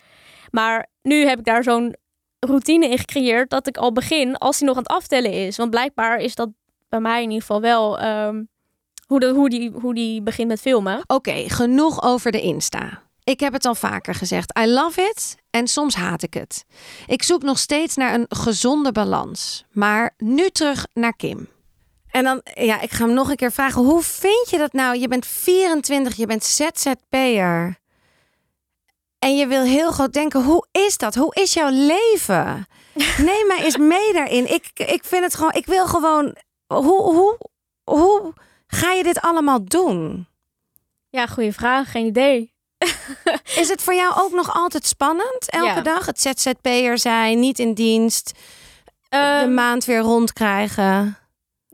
Maar 0.51 0.87
nu 1.01 1.25
heb 1.25 1.39
ik 1.39 1.45
daar 1.45 1.63
zo'n 1.63 1.95
routine 2.39 2.89
in 2.89 2.97
gecreëerd 2.97 3.49
dat 3.49 3.67
ik 3.67 3.77
al 3.77 3.91
begin 3.91 4.37
als 4.37 4.59
hij 4.59 4.67
nog 4.67 4.77
aan 4.77 4.83
het 4.83 4.91
aftellen 4.91 5.31
is. 5.31 5.57
Want 5.57 5.69
blijkbaar 5.69 6.17
is 6.17 6.35
dat 6.35 6.49
bij 6.89 6.99
mij 6.99 7.17
in 7.17 7.29
ieder 7.29 7.41
geval 7.41 7.61
wel 7.61 7.99
ehm, 7.99 8.43
hoe, 9.07 9.19
de, 9.19 9.29
hoe, 9.29 9.49
die, 9.49 9.71
hoe 9.71 9.93
die 9.93 10.21
begint 10.21 10.47
met 10.47 10.61
filmen. 10.61 11.01
Oké, 11.07 11.49
genoeg 11.49 12.03
over 12.03 12.31
de 12.31 12.41
Insta. 12.41 13.01
Ik 13.23 13.39
heb 13.39 13.53
het 13.53 13.65
al 13.65 13.75
vaker 13.75 14.15
gezegd. 14.15 14.59
I 14.59 14.67
love 14.67 15.01
it 15.01 15.35
en 15.49 15.67
soms 15.67 15.95
haat 15.95 16.23
ik 16.23 16.33
het. 16.33 16.65
Ik 17.07 17.23
zoek 17.23 17.43
nog 17.43 17.59
steeds 17.59 17.95
naar 17.95 18.13
een 18.13 18.25
gezonde 18.29 18.91
balans. 18.91 19.65
Maar 19.71 20.13
nu 20.17 20.49
terug 20.49 20.87
naar 20.93 21.15
Kim. 21.15 21.47
En 22.13 22.23
dan, 22.23 22.41
ja, 22.53 22.81
ik 22.81 22.91
ga 22.91 23.05
hem 23.05 23.13
nog 23.13 23.29
een 23.29 23.35
keer 23.35 23.51
vragen. 23.51 23.81
Hoe 23.83 24.01
vind 24.03 24.49
je 24.49 24.57
dat 24.57 24.73
nou? 24.73 24.97
Je 24.97 25.07
bent 25.07 25.25
24, 25.25 26.15
je 26.15 26.25
bent 26.25 26.43
ZZP'er. 26.43 27.79
En 29.19 29.35
je 29.35 29.47
wil 29.47 29.63
heel 29.63 29.91
groot 29.91 30.13
denken, 30.13 30.43
hoe 30.43 30.65
is 30.71 30.97
dat? 30.97 31.15
Hoe 31.15 31.35
is 31.35 31.53
jouw 31.53 31.69
leven? 31.69 32.67
Neem 33.17 33.47
mij 33.47 33.63
eens 33.63 33.77
mee 33.77 34.13
daarin. 34.13 34.53
Ik, 34.53 34.69
ik 34.75 35.03
vind 35.05 35.23
het 35.23 35.35
gewoon, 35.35 35.51
ik 35.53 35.65
wil 35.65 35.85
gewoon, 35.87 36.35
hoe, 36.67 37.01
hoe, 37.01 37.37
hoe 37.83 38.33
ga 38.67 38.91
je 38.91 39.03
dit 39.03 39.21
allemaal 39.21 39.65
doen? 39.65 40.27
Ja, 41.09 41.27
goede 41.27 41.53
vraag, 41.53 41.91
geen 41.91 42.05
idee. 42.05 42.53
Is 43.61 43.69
het 43.69 43.81
voor 43.81 43.93
jou 43.93 44.13
ook 44.17 44.31
nog 44.31 44.53
altijd 44.53 44.85
spannend 44.85 45.49
elke 45.49 45.65
Ja. 45.65 45.81
dag? 45.81 46.05
Het 46.05 46.21
ZZP'er 46.21 46.97
zijn, 46.97 47.39
niet 47.39 47.59
in 47.59 47.73
dienst, 47.73 48.31
de 49.09 49.17
Ehm, 49.17 49.53
maand 49.53 49.85
weer 49.85 49.99
rondkrijgen. 49.99 51.17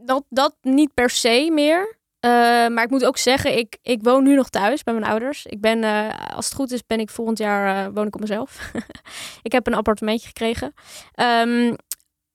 Dat, 0.10 0.26
dat 0.30 0.56
niet 0.62 0.94
per 0.94 1.10
se 1.10 1.50
meer. 1.54 1.98
Eh, 2.20 2.32
maar 2.68 2.84
ik 2.84 2.90
moet 2.90 3.06
ook 3.06 3.18
zeggen, 3.18 3.58
ik, 3.58 3.78
ik 3.82 4.04
woon 4.04 4.24
nu 4.24 4.36
nog 4.36 4.50
thuis 4.50 4.84
bij 4.84 4.94
mijn 4.94 5.12
ouders. 5.12 5.46
Ik 5.46 5.62
ben, 5.62 5.84
eh, 5.84 6.36
als 6.36 6.46
het 6.46 6.56
goed 6.56 6.72
is, 6.72 6.86
ben 6.86 7.00
ik 7.00 7.10
volgend 7.10 7.38
jaar 7.38 7.86
eh, 7.86 7.92
woon 7.94 8.08
ik 8.08 8.16
op 8.16 8.22
mezelf. 8.22 8.72
ik 9.48 9.52
heb 9.52 9.68
een 9.68 9.74
appartementje 9.74 10.28
gekregen. 10.28 10.74
Ehm, 11.14 11.74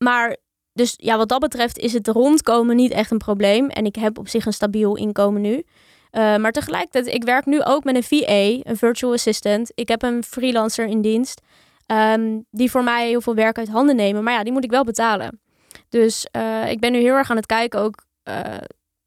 maar 0.05 0.37
dus 0.73 0.95
ja, 0.97 1.17
wat 1.17 1.29
dat 1.29 1.41
betreft 1.41 1.79
is 1.79 1.93
het 1.93 2.09
rondkomen 2.09 2.77
niet 2.77 2.93
echt 2.93 3.11
een 3.11 3.19
probleem. 3.19 3.69
En 3.69 3.85
ik 3.85 3.95
heb 3.95 4.19
op 4.19 4.29
zich 4.29 4.47
een 4.47 4.53
stabiel 4.53 4.97
inkomen 4.97 5.41
nu. 5.41 5.65
Maar 6.13 6.53
tegelijkertijd, 6.53 7.07
ik 7.07 7.25
werk 7.25 7.47
nu 7.47 7.63
ook 7.63 7.85
met 7.85 7.95
een 7.95 8.03
VA, 8.03 8.71
een 8.71 8.77
virtual 8.77 9.13
assistant. 9.13 9.73
Ik 9.75 9.89
heb 9.89 10.03
een 10.03 10.25
freelancer 10.25 10.87
in 10.87 11.01
dienst. 11.01 11.41
Ehm, 11.87 12.41
die 12.51 12.71
voor 12.71 12.85
mij 12.85 13.09
heel 13.09 13.21
veel 13.21 13.35
werk 13.35 13.59
uit 13.59 13.69
handen 13.69 13.97
nemen. 13.97 14.23
Maar 14.23 14.35
ja, 14.35 14.43
die 14.43 14.53
moet 14.53 14.65
ik 14.65 14.71
wel 14.71 14.85
betalen. 14.85 15.41
Dus 15.95 16.27
uh, 16.37 16.71
ik 16.71 16.81
ben 16.81 16.93
nu 16.93 16.99
heel 16.99 17.15
erg 17.15 17.31
aan 17.31 17.37
het 17.37 17.47
kijken 17.47 17.81
ook 17.81 18.05
uh, 18.25 18.57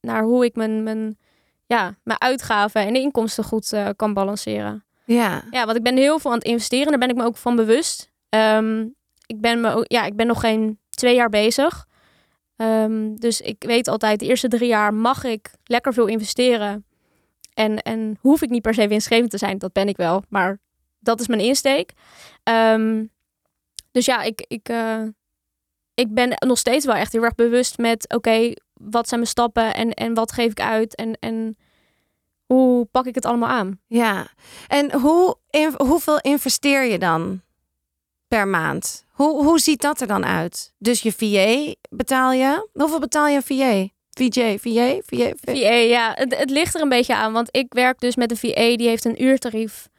naar 0.02 0.23
hoe 0.23 0.45
ik 0.45 0.56
mijn, 0.56 0.84
mijn, 0.84 1.17
ja, 1.65 1.95
mijn 2.04 2.21
uitgaven 2.21 2.82
en 2.82 2.93
de 2.93 3.00
inkomsten 3.00 3.43
goed 3.43 3.73
kan 3.95 4.13
balanceren. 4.13 4.86
Ja. 5.06 5.43
ja, 5.52 5.65
want 5.65 5.78
ik 5.78 5.84
ben 5.84 5.97
heel 5.97 6.19
veel 6.19 6.32
aan 6.32 6.38
het 6.38 6.47
investeren. 6.47 6.88
Daar 6.88 7.00
ben 7.00 7.10
ik 7.10 7.15
me 7.15 7.23
ook 7.23 7.38
van 7.38 7.56
bewust. 7.56 8.12
Um, 8.30 8.95
ik, 9.26 9.41
ben 9.41 9.62
me 9.62 9.73
ook, 9.73 9.86
ja, 9.88 10.06
ik 10.06 10.15
ben 10.15 10.28
nog 10.28 10.39
geen 10.39 10.80
twee 10.89 11.15
jaar 11.15 11.30
bezig. 11.30 11.88
Um, 12.56 13.19
dus 13.19 13.41
ik 13.41 13.63
weet 13.67 13.88
altijd, 13.88 14.19
de 14.19 14.26
eerste 14.26 14.47
drie 14.47 14.67
jaar 14.67 14.93
mag 14.93 15.23
ik 15.23 15.52
lekker 15.63 15.93
veel 15.93 16.08
investeren. 16.08 16.86
En, 17.54 17.82
en 17.82 18.17
hoef 18.21 18.41
ik 18.41 18.50
niet 18.50 18.62
per 18.62 18.73
se 18.73 18.88
winstgevend 18.88 19.32
te 19.32 19.38
zijn. 19.38 19.58
Dat 19.58 19.73
ben 19.73 19.88
ik 19.88 19.97
wel. 19.97 20.23
Maar 20.30 20.60
dat 21.00 21.19
is 21.19 21.28
mijn 21.28 21.41
insteek. 21.41 21.91
Um, 22.43 23.12
dus 23.91 24.06
ja, 24.06 24.21
ik, 24.21 24.45
ik, 24.47 24.69
uh, 24.69 25.02
ik 25.97 26.13
ben 26.13 26.33
nog 26.39 26.57
steeds 26.57 26.86
wel 26.86 26.95
echt 26.95 27.12
heel 27.12 27.23
erg 27.23 27.36
bewust 27.36 27.77
met... 27.77 28.13
oké, 28.13 28.53
wat 28.73 29.07
zijn 29.07 29.19
mijn 29.19 29.31
stappen 29.31 29.73
en, 29.73 29.93
en 29.93 30.13
wat 30.13 30.31
geef 30.31 30.51
ik 30.51 30.62
uit? 30.62 30.95
En, 30.95 31.17
en 31.19 31.57
hoe 32.45 32.86
pak 32.86 33.05
ik 33.05 33.15
het 33.15 33.25
allemaal 33.25 33.49
aan? 33.49 33.79
Ja, 33.88 34.27
en 34.67 34.93
hoe, 34.93 35.38
in, 35.49 35.73
hoeveel 35.77 36.19
investeer 36.19 36.83
je 36.83 36.99
dan 36.99 37.41
per 38.27 38.47
maand? 38.47 39.05
Hoe, 39.12 39.43
hoe 39.43 39.60
ziet 39.60 39.81
dat 39.81 40.01
er 40.01 40.07
dan 40.07 40.25
uit? 40.25 40.73
Dus 40.77 41.01
je 41.01 41.12
VA 41.12 41.73
betaal 41.89 42.31
je? 42.31 42.69
Hoeveel 42.73 42.99
betaal 42.99 43.27
je 43.27 43.36
een 43.36 43.57
VA? 43.57 43.88
VJ, 44.10 44.57
VA, 44.57 44.99
VA, 45.05 45.31
VA. 45.36 45.73
ja. 45.73 46.12
Het, 46.15 46.38
het, 46.38 46.49
ligt 46.49 46.75
er 46.75 46.81
een 46.81 46.89
beetje 46.89 47.15
aan. 47.15 47.33
Want 47.33 47.47
ik 47.51 47.73
werk 47.73 47.99
dus 47.99 48.15
met 48.15 48.31
een 48.31 48.38
VA, 48.38 48.75
die 48.75 48.88
heeft 48.88 49.05
een 49.05 49.23
uurtarief. 49.23 49.89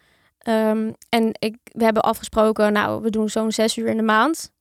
Um, 0.49 0.95
en 1.09 1.31
ik, 1.39 1.57
we 1.63 1.85
hebben 1.85 2.03
afgesproken, 2.03 2.73
nou, 2.73 3.03
we 3.03 3.11
doen 3.11 3.29
zo'n 3.29 3.53
zes 3.53 3.77
uur 3.77 3.89
in 3.89 3.97
de 3.97 4.03
maand. 4.03 4.53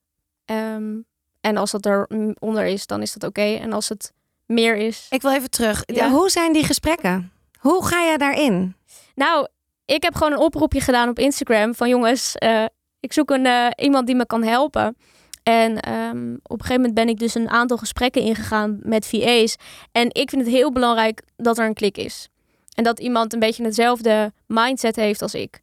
Um, 0.46 1.06
en 1.48 1.58
als 1.58 1.72
dat 1.72 1.86
er 1.86 2.08
onder 2.40 2.66
is, 2.66 2.88
dan 2.88 3.02
is 3.02 3.14
dat 3.14 3.30
oké. 3.30 3.42
En 3.42 3.74
als 3.74 3.90
het 3.90 4.14
meer 4.46 4.76
is... 4.76 5.08
Ik 5.10 5.22
wil 5.22 5.32
even 5.32 5.50
terug. 5.50 5.84
Ja. 5.86 6.10
Hoe 6.10 6.30
zijn 6.30 6.54
die 6.54 6.64
gesprekken? 6.64 7.32
Hoe 7.60 7.86
ga 7.86 8.02
je 8.02 8.18
daarin? 8.18 8.76
Nou, 9.16 9.48
ik 9.86 10.04
heb 10.04 10.16
gewoon 10.16 10.32
een 10.32 10.40
oproepje 10.40 10.82
gedaan 10.82 11.10
op 11.10 11.20
Instagram 11.20 11.76
van 11.76 11.90
jongens, 11.90 12.36
uh, 12.44 12.66
ik 13.00 13.14
zoek 13.14 13.30
een, 13.30 13.46
uh, 13.46 13.68
iemand 13.76 14.08
die 14.08 14.16
me 14.16 14.26
kan 14.26 14.44
helpen. 14.44 14.98
En 15.44 15.94
um, 15.94 16.40
op 16.44 16.60
een 16.60 16.66
gegeven 16.66 16.76
moment 16.76 16.94
ben 16.94 17.10
ik 17.10 17.20
dus 17.20 17.36
een 17.36 17.50
aantal 17.50 17.78
gesprekken 17.78 18.22
ingegaan 18.22 18.80
met 18.84 19.08
VA's. 19.08 19.56
En 19.92 20.08
ik 20.14 20.30
vind 20.30 20.42
het 20.46 20.54
heel 20.54 20.72
belangrijk 20.72 21.22
dat 21.36 21.58
er 21.58 21.66
een 21.66 21.74
klik 21.74 21.98
is. 21.98 22.30
En 22.74 22.84
dat 22.84 23.00
iemand 23.00 23.34
een 23.34 23.40
beetje 23.40 23.64
hetzelfde 23.64 24.34
mindset 24.46 24.96
heeft 24.96 25.22
als 25.22 25.34
ik. 25.34 25.62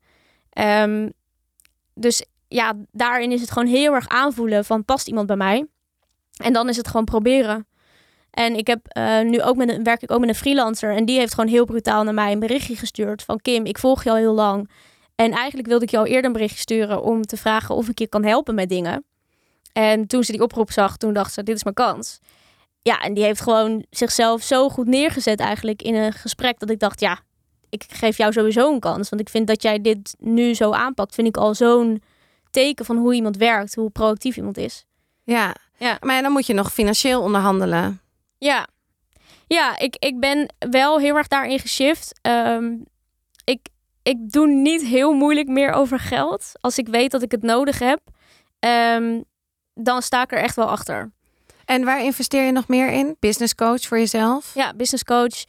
Um, 0.59 1.13
dus 1.95 2.25
ja, 2.49 2.73
daarin 2.93 3.33
is 3.33 3.41
het 3.41 3.51
gewoon 3.51 3.69
heel 3.69 3.95
erg 3.95 4.09
aanvoelen 4.09 4.65
van 4.65 4.85
past 4.85 5.09
iemand 5.09 5.27
bij 5.27 5.37
mij. 5.37 5.67
En 6.37 6.53
dan 6.53 6.69
is 6.69 6.77
het 6.77 6.87
gewoon 6.89 7.05
proberen. 7.05 7.67
En 8.31 8.57
ik 8.57 8.67
heb 8.67 8.97
uh, 8.99 9.21
nu 9.21 9.43
ook 9.43 9.57
met 9.57 9.69
een, 9.69 9.83
werk 9.83 10.03
ik 10.03 10.11
ook 10.11 10.21
met 10.21 10.29
een 10.29 10.35
freelancer. 10.35 10.97
En 10.97 11.05
die 11.05 11.19
heeft 11.19 11.35
gewoon 11.35 11.51
heel 11.51 11.65
brutaal 11.65 12.05
naar 12.05 12.15
mij 12.15 12.33
een 12.33 12.39
berichtje 12.39 12.77
gestuurd. 12.77 13.23
Van 13.23 13.41
Kim, 13.41 13.65
ik 13.65 13.79
volg 13.79 14.05
je 14.05 14.11
al 14.11 14.17
heel 14.17 14.35
lang. 14.35 14.71
En 15.15 15.33
eigenlijk 15.33 15.69
wilde 15.69 15.85
ik 15.85 15.95
al 15.95 16.07
eerder 16.07 16.25
een 16.25 16.33
berichtje 16.33 16.59
sturen 16.59 17.03
om 17.03 17.23
te 17.23 17.37
vragen 17.37 17.75
of 17.75 17.89
ik 17.89 17.99
je 17.99 18.09
kan 18.09 18.25
helpen 18.25 18.55
met 18.55 18.69
dingen. 18.69 19.05
En 19.73 20.07
toen 20.07 20.25
ze 20.25 20.33
die 20.33 20.43
oproep 20.43 20.71
zag, 20.71 20.97
toen 20.97 21.13
dacht 21.13 21.33
ze, 21.33 21.43
dit 21.43 21.57
is 21.57 21.65
mijn 21.65 21.75
kans. 21.75 22.19
Ja, 22.83 23.01
en 23.01 23.15
die 23.15 23.25
heeft 23.25 23.41
gewoon 23.41 23.85
zichzelf 23.91 24.43
zo 24.43 24.69
goed 24.69 24.87
neergezet 24.87 25.41
eigenlijk 25.41 25.83
in 25.83 25.95
een 25.95 26.13
gesprek 26.13 26.59
dat 26.59 26.71
ik 26.71 26.79
dacht, 26.79 27.01
ja, 27.01 27.21
ik 27.69 27.85
geef 27.89 28.17
jou 28.17 28.33
sowieso 28.33 28.73
een 28.73 28.81
kans. 28.81 29.09
Want 29.09 29.23
ik 29.23 29.29
vind 29.29 29.47
dat 29.47 29.63
jij 29.63 29.81
dit 29.81 30.17
nu 30.19 30.55
zo 30.55 30.71
aanpakt, 30.71 31.15
vind 31.15 31.29
ik 31.29 31.37
al 31.37 31.55
zo'n 31.55 32.03
teken 32.51 32.85
van 32.85 32.97
hoe 32.97 33.15
iemand 33.15 33.37
werkt, 33.37 33.75
hoe 33.75 33.91
proactief 33.91 34.37
iemand 34.37 34.57
is. 34.57 34.85
Ja, 35.25 35.55
ja. 35.77 35.97
maar 36.01 36.23
dan 36.23 36.33
moet 36.33 36.47
je 36.47 36.55
nog 36.55 36.73
financieel 36.73 37.23
onderhandelen. 37.23 38.01
Ja, 38.39 38.67
ja 39.47 39.79
ik, 39.79 39.97
ik 39.99 40.21
ben 40.21 40.55
wel 40.59 40.99
heel 40.99 41.17
erg 41.17 41.29
daarin 41.29 41.59
geshift. 41.59 42.21
Um, 42.23 42.85
ik, 43.45 43.69
ik 44.03 44.31
doe 44.31 44.47
niet 44.47 44.83
heel 44.83 45.13
moeilijk 45.13 45.49
meer 45.49 45.73
over 45.73 45.99
geld. 45.99 46.53
Als 46.61 46.79
ik 46.79 46.89
weet 46.89 47.11
dat 47.11 47.23
ik 47.23 47.31
het 47.31 47.43
nodig 47.43 47.79
heb, 47.79 48.01
um, 48.97 49.25
dan 49.75 50.03
sta 50.03 50.23
ik 50.23 50.33
er 50.33 50.39
echt 50.39 50.57
wel 50.57 50.69
achter. 50.69 51.13
En 51.65 51.85
waar 51.85 52.03
investeer 52.03 52.45
je 52.45 52.53
nog 52.53 52.69
meer 52.69 52.91
in? 52.91 53.17
Business 53.21 53.55
coach 53.55 53.81
voor 53.81 53.99
jezelf? 53.99 54.55
Ja, 54.55 54.75
business 54.75 55.05
coach. 55.05 55.45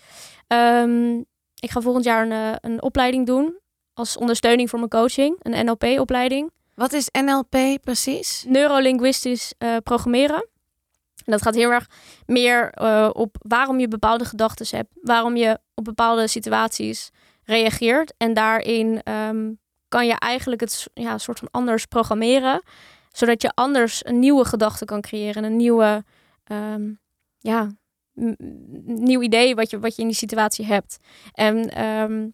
Um, 0.47 1.25
ik 1.59 1.71
ga 1.71 1.81
volgend 1.81 2.05
jaar 2.05 2.25
een, 2.25 2.31
eh, 2.31 2.55
een 2.71 2.81
opleiding 2.81 3.25
doen 3.25 3.59
als 3.93 4.17
ondersteuning 4.17 4.69
voor 4.69 4.79
mijn 4.79 4.91
coaching, 4.91 5.39
een 5.41 5.65
NLP-opleiding. 5.65 6.51
Wat 6.75 6.93
is 6.93 7.09
NLP 7.11 7.81
precies? 7.81 8.45
Neurolinguistisch 8.47 9.53
uh, 9.59 9.77
programmeren. 9.83 10.49
En 11.25 11.31
dat 11.31 11.41
gaat 11.41 11.55
heel 11.55 11.71
erg 11.71 11.89
meer 12.25 12.81
uh, 12.81 13.09
op 13.13 13.35
waarom 13.39 13.79
je 13.79 13.88
bepaalde 13.88 14.25
gedachten 14.25 14.77
hebt, 14.77 14.89
waarom 15.01 15.35
je 15.35 15.59
op 15.73 15.83
bepaalde 15.83 16.27
situaties 16.27 17.09
reageert. 17.43 18.13
En 18.17 18.33
daarin 18.33 19.01
um, 19.11 19.59
kan 19.88 20.07
je 20.07 20.13
eigenlijk 20.13 20.61
het 20.61 20.88
ja, 20.93 21.17
soort 21.17 21.39
van 21.39 21.47
anders 21.51 21.85
programmeren, 21.85 22.61
zodat 23.11 23.41
je 23.41 23.51
anders 23.53 24.05
een 24.05 24.19
nieuwe 24.19 24.45
gedachte 24.45 24.85
kan 24.85 25.01
creëren, 25.01 25.43
een 25.43 25.55
nieuwe, 25.55 26.03
um, 26.51 26.99
ja, 27.38 27.71
nieuw 28.85 29.21
idee 29.21 29.55
wat 29.55 29.69
je, 29.69 29.79
wat 29.79 29.95
je 29.95 30.01
in 30.01 30.07
die 30.07 30.17
situatie 30.17 30.65
hebt. 30.65 30.97
En 31.31 31.85
um, 31.85 32.33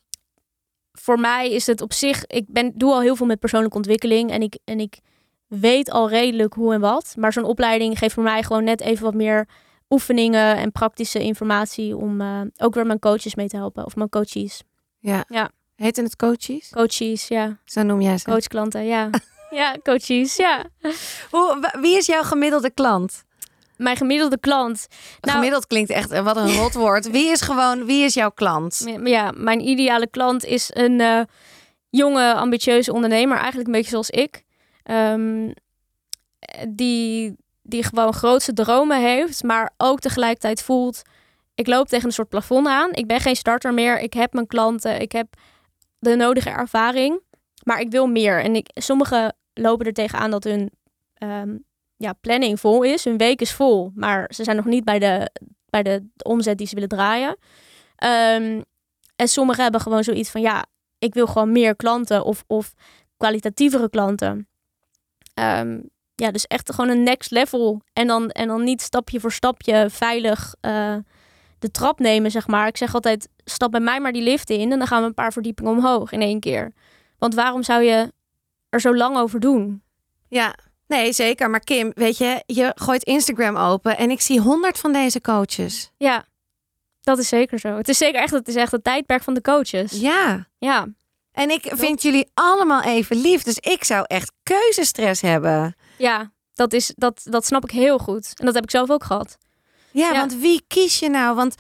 voor 0.91 1.19
mij 1.19 1.51
is 1.51 1.67
het 1.67 1.82
op 1.82 1.93
zich, 1.93 2.25
ik 2.27 2.45
ben, 2.47 2.71
doe 2.75 2.91
al 2.91 3.01
heel 3.01 3.15
veel 3.15 3.25
met 3.25 3.39
persoonlijke 3.39 3.77
ontwikkeling 3.77 4.32
en 4.32 4.41
ik, 4.41 4.58
en 4.63 4.80
ik 4.80 4.99
weet 5.47 5.91
al 5.91 6.10
redelijk 6.10 6.54
hoe 6.54 6.73
en 6.73 6.80
wat. 6.80 7.13
Maar 7.17 7.34
zo'n 7.34 7.43
opleiding 7.43 7.97
geeft 7.97 8.13
voor 8.13 8.23
mij 8.23 8.43
gewoon 8.43 8.63
net 8.63 8.82
even 8.82 9.04
wat 9.04 9.13
meer 9.13 9.47
oefeningen 9.89 10.58
en 10.58 10.71
praktische 10.71 11.23
informatie 11.23 11.97
om 11.97 12.21
uh, 12.21 12.41
ook 12.58 12.73
weer 12.73 12.86
mijn 12.86 12.99
coaches 12.99 13.36
mee 13.36 13.47
te 13.47 13.56
helpen 13.56 13.86
of 13.86 13.95
mijn 13.95 14.10
coaches. 14.10 14.63
Ja. 14.99 15.25
ja. 15.27 15.51
Heet 15.75 15.97
het 15.97 16.15
coaches? 16.15 16.69
Coaches, 16.69 17.27
ja. 17.27 17.58
Zo 17.65 17.84
noem 17.84 18.01
jij 18.01 18.17
ze. 18.17 18.25
Coachklanten, 18.25 18.86
ja. 18.86 19.10
ja, 19.49 19.77
coaches, 19.84 20.36
ja. 20.36 20.65
Hoe, 21.32 21.71
wie 21.82 21.97
is 21.97 22.06
jouw 22.06 22.23
gemiddelde 22.23 22.69
klant? 22.69 23.23
Mijn 23.82 23.98
gemiddelde 23.98 24.39
klant. 24.39 24.88
Nou, 25.22 25.36
Gemiddeld 25.38 25.67
klinkt 25.67 25.89
echt 25.89 26.22
wat 26.22 26.38
een 26.38 26.56
rotwoord. 26.56 27.12
wie 27.12 27.30
is 27.30 27.41
gewoon, 27.41 27.86
wie 27.86 28.04
is 28.04 28.13
jouw 28.13 28.32
klant? 28.32 28.91
Ja, 29.04 29.32
mijn 29.36 29.67
ideale 29.67 30.08
klant 30.08 30.46
is 30.46 30.70
een 30.74 31.00
uh, 31.00 31.22
jonge, 31.89 32.34
ambitieuze 32.34 32.94
ondernemer. 32.94 33.38
Eigenlijk 33.38 33.67
een 33.67 33.74
beetje 33.74 33.89
zoals 33.89 34.10
ik. 34.10 34.44
Um, 34.84 35.54
die, 36.67 37.36
die 37.62 37.84
gewoon 37.84 38.13
grootste 38.13 38.54
dromen 38.54 39.02
heeft, 39.02 39.44
maar 39.44 39.74
ook 39.78 40.00
tegelijkertijd 40.00 40.63
voelt... 40.63 41.02
ik 41.56 41.67
loop 41.67 41.88
tegen 41.88 42.06
een 42.06 42.13
soort 42.13 42.30
plafond 42.30 42.67
aan. 42.67 42.94
Ik 42.94 43.08
ben 43.08 43.20
geen 43.20 43.36
starter 43.36 43.74
meer. 43.74 44.00
Ik 44.00 44.13
heb 44.13 44.34
mijn 44.34 44.48
klanten. 44.48 45.02
Ik 45.02 45.12
heb 45.12 45.28
de 46.00 46.15
nodige 46.15 46.50
ervaring. 46.50 47.22
Maar 47.63 47.80
ik 47.80 47.91
wil 47.91 48.08
meer. 48.08 48.44
En 48.44 48.56
ik, 48.56 48.70
sommigen 48.74 49.36
lopen 49.54 49.86
er 49.86 49.94
tegenaan 49.94 50.32
dat 50.32 50.44
hun 50.44 50.72
um, 51.24 51.65
ja, 52.01 52.13
planning 52.13 52.59
vol 52.59 52.83
is. 52.83 53.03
Hun 53.03 53.17
week 53.17 53.41
is 53.41 53.53
vol, 53.53 53.91
maar 53.95 54.31
ze 54.33 54.43
zijn 54.43 54.55
nog 54.55 54.65
niet 54.65 54.83
bij 54.83 54.99
de, 54.99 55.31
bij 55.69 55.83
de, 55.83 56.07
omzet 56.23 56.57
die 56.57 56.67
ze 56.67 56.73
willen 56.73 56.89
draaien. 56.89 57.29
Um, 57.29 58.63
en 59.15 59.27
sommigen 59.27 59.63
hebben 59.63 59.81
gewoon 59.81 60.03
zoiets 60.03 60.29
van, 60.29 60.41
ja, 60.41 60.65
ik 60.99 61.13
wil 61.13 61.27
gewoon 61.27 61.51
meer 61.51 61.75
klanten 61.75 62.23
of, 62.23 62.43
of 62.47 62.73
kwalitatievere 63.17 63.89
klanten. 63.89 64.47
Um, 65.39 65.89
ja, 66.15 66.31
dus 66.31 66.47
echt 66.47 66.73
gewoon 66.73 66.89
een 66.89 67.03
next 67.03 67.31
level. 67.31 67.81
En 67.93 68.07
dan, 68.07 68.29
en 68.29 68.47
dan 68.47 68.63
niet 68.63 68.81
stapje 68.81 69.19
voor 69.19 69.31
stapje 69.31 69.89
veilig 69.89 70.55
uh, 70.61 70.95
de 71.59 71.71
trap 71.71 71.99
nemen, 71.99 72.31
zeg 72.31 72.47
maar. 72.47 72.67
Ik 72.67 72.77
zeg 72.77 72.93
altijd, 72.93 73.29
stap 73.43 73.71
bij 73.71 73.79
mij 73.79 73.99
maar 73.99 74.11
die 74.11 74.21
lift 74.21 74.49
in 74.49 74.71
en 74.71 74.77
dan 74.77 74.87
gaan 74.87 75.01
we 75.01 75.07
een 75.07 75.13
paar 75.13 75.33
verdiepingen 75.33 75.71
omhoog 75.71 76.11
in 76.11 76.21
één 76.21 76.39
keer. 76.39 76.73
Want 77.17 77.35
waarom 77.35 77.63
zou 77.63 77.83
je 77.83 78.13
er 78.69 78.81
zo 78.81 78.95
lang 78.95 79.17
over 79.17 79.39
doen? 79.39 79.83
Ja, 80.27 80.55
Nee, 80.91 81.13
zeker. 81.13 81.49
Maar 81.49 81.60
Kim, 81.60 81.91
weet 81.95 82.17
je, 82.17 82.43
je 82.45 82.71
gooit 82.75 83.04
Instagram 83.04 83.56
open 83.56 83.97
en 83.97 84.12
ik 84.12 84.21
zie 84.21 84.39
honderd 84.39 84.80
van 84.80 84.93
deze 84.93 85.21
coaches. 85.21 85.91
Ja, 85.97 86.25
dat 87.01 87.17
is 87.17 87.27
zeker 87.27 87.60
zo. 87.60 87.77
Het 87.77 87.89
is 87.89 87.97
zeker 87.97 88.21
echt, 88.21 88.32
het 88.32 88.47
is 88.47 88.56
echt 88.56 88.71
het 88.71 88.84
tijdperk 88.84 89.23
van 89.23 89.34
de 89.34 89.41
coaches. 89.41 89.91
Ja. 89.91 90.47
Ja. 90.58 90.88
En 91.32 91.49
ik 91.49 91.71
vind 91.73 92.01
jullie 92.01 92.30
allemaal 92.34 92.82
even 92.82 93.21
lief, 93.21 93.43
dus 93.43 93.58
ik 93.58 93.84
zou 93.84 94.06
echt 94.08 94.32
keuzestress 94.43 95.21
hebben. 95.21 95.75
Ja, 95.97 96.32
dat, 96.54 96.73
is, 96.73 96.93
dat, 96.95 97.21
dat 97.23 97.45
snap 97.45 97.63
ik 97.63 97.71
heel 97.71 97.97
goed. 97.97 98.34
En 98.36 98.45
dat 98.45 98.56
heb 98.56 98.63
ik 98.63 98.71
zelf 98.71 98.89
ook 98.89 99.04
gehad. 99.04 99.38
Ja, 99.91 100.12
want 100.12 100.36
wie 100.36 100.63
kies 100.67 100.99
je 100.99 101.10
nou? 101.10 101.36
Want 101.36 101.56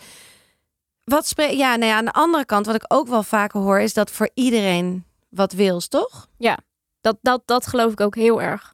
wat 1.03 1.27
spreek. 1.27 1.51
Ja, 1.51 1.75
nou 1.75 1.91
ja, 1.91 1.97
aan 1.97 2.05
de 2.05 2.13
andere 2.13 2.45
kant, 2.45 2.65
wat 2.65 2.75
ik 2.75 2.85
ook 2.87 3.07
wel 3.07 3.23
vaker 3.23 3.59
hoor, 3.59 3.79
is 3.79 3.93
dat 3.93 4.11
voor 4.11 4.29
iedereen 4.33 5.05
wat 5.29 5.51
wils, 5.51 5.87
toch? 5.87 6.27
Ja, 6.37 6.57
dat, 7.01 7.17
dat, 7.21 7.41
dat 7.45 7.67
geloof 7.67 7.91
ik 7.91 8.01
ook 8.01 8.15
heel 8.15 8.41
erg 8.41 8.73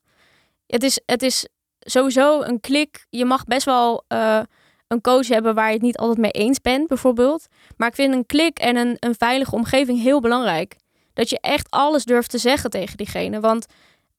het 0.67 0.83
is, 0.83 0.99
het 1.05 1.21
is 1.21 1.47
sowieso 1.79 2.41
een 2.41 2.59
klik. 2.59 3.05
Je 3.09 3.25
mag 3.25 3.43
best 3.43 3.65
wel 3.65 4.03
uh, 4.13 4.41
een 4.87 5.01
coach 5.01 5.27
hebben 5.27 5.55
waar 5.55 5.67
je 5.67 5.73
het 5.73 5.81
niet 5.81 5.97
altijd 5.97 6.17
mee 6.17 6.31
eens 6.31 6.61
bent, 6.61 6.87
bijvoorbeeld. 6.87 7.47
Maar 7.77 7.87
ik 7.87 7.95
vind 7.95 8.13
een 8.13 8.25
klik 8.25 8.59
en 8.59 8.75
een, 8.75 8.95
een 8.99 9.15
veilige 9.15 9.55
omgeving 9.55 10.01
heel 10.01 10.19
belangrijk. 10.19 10.75
Dat 11.13 11.29
je 11.29 11.39
echt 11.39 11.69
alles 11.69 12.03
durft 12.03 12.29
te 12.29 12.37
zeggen 12.37 12.69
tegen 12.69 12.97
diegene. 12.97 13.39
Want 13.39 13.65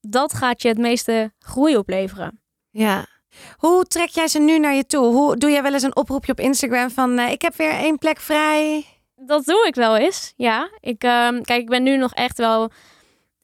dat 0.01 0.33
gaat 0.33 0.63
je 0.63 0.69
het 0.69 0.79
meeste 0.79 1.33
groei 1.39 1.77
opleveren. 1.77 2.41
Ja. 2.71 3.07
Hoe 3.57 3.85
trek 3.85 4.09
jij 4.09 4.29
ze 4.29 4.39
nu 4.39 4.59
naar 4.59 4.75
je 4.75 4.87
toe? 4.87 5.07
Hoe 5.07 5.37
doe 5.37 5.51
jij 5.51 5.63
wel 5.63 5.73
eens 5.73 5.83
een 5.83 5.97
oproepje 5.97 6.33
op 6.33 6.41
Instagram 6.41 6.91
van 6.91 7.19
uh, 7.19 7.31
ik 7.31 7.43
heb 7.43 7.57
weer 7.57 7.71
één 7.71 7.99
plek 7.99 8.21
vrij? 8.21 8.87
Dat 9.17 9.45
doe 9.45 9.67
ik 9.67 9.75
wel 9.75 9.97
eens. 9.97 10.33
Ja. 10.37 10.71
Ik, 10.81 11.05
uh, 11.05 11.29
kijk, 11.29 11.61
ik 11.61 11.69
ben 11.69 11.83
nu 11.83 11.97
nog 11.97 12.13
echt 12.15 12.39
wel 12.39 12.71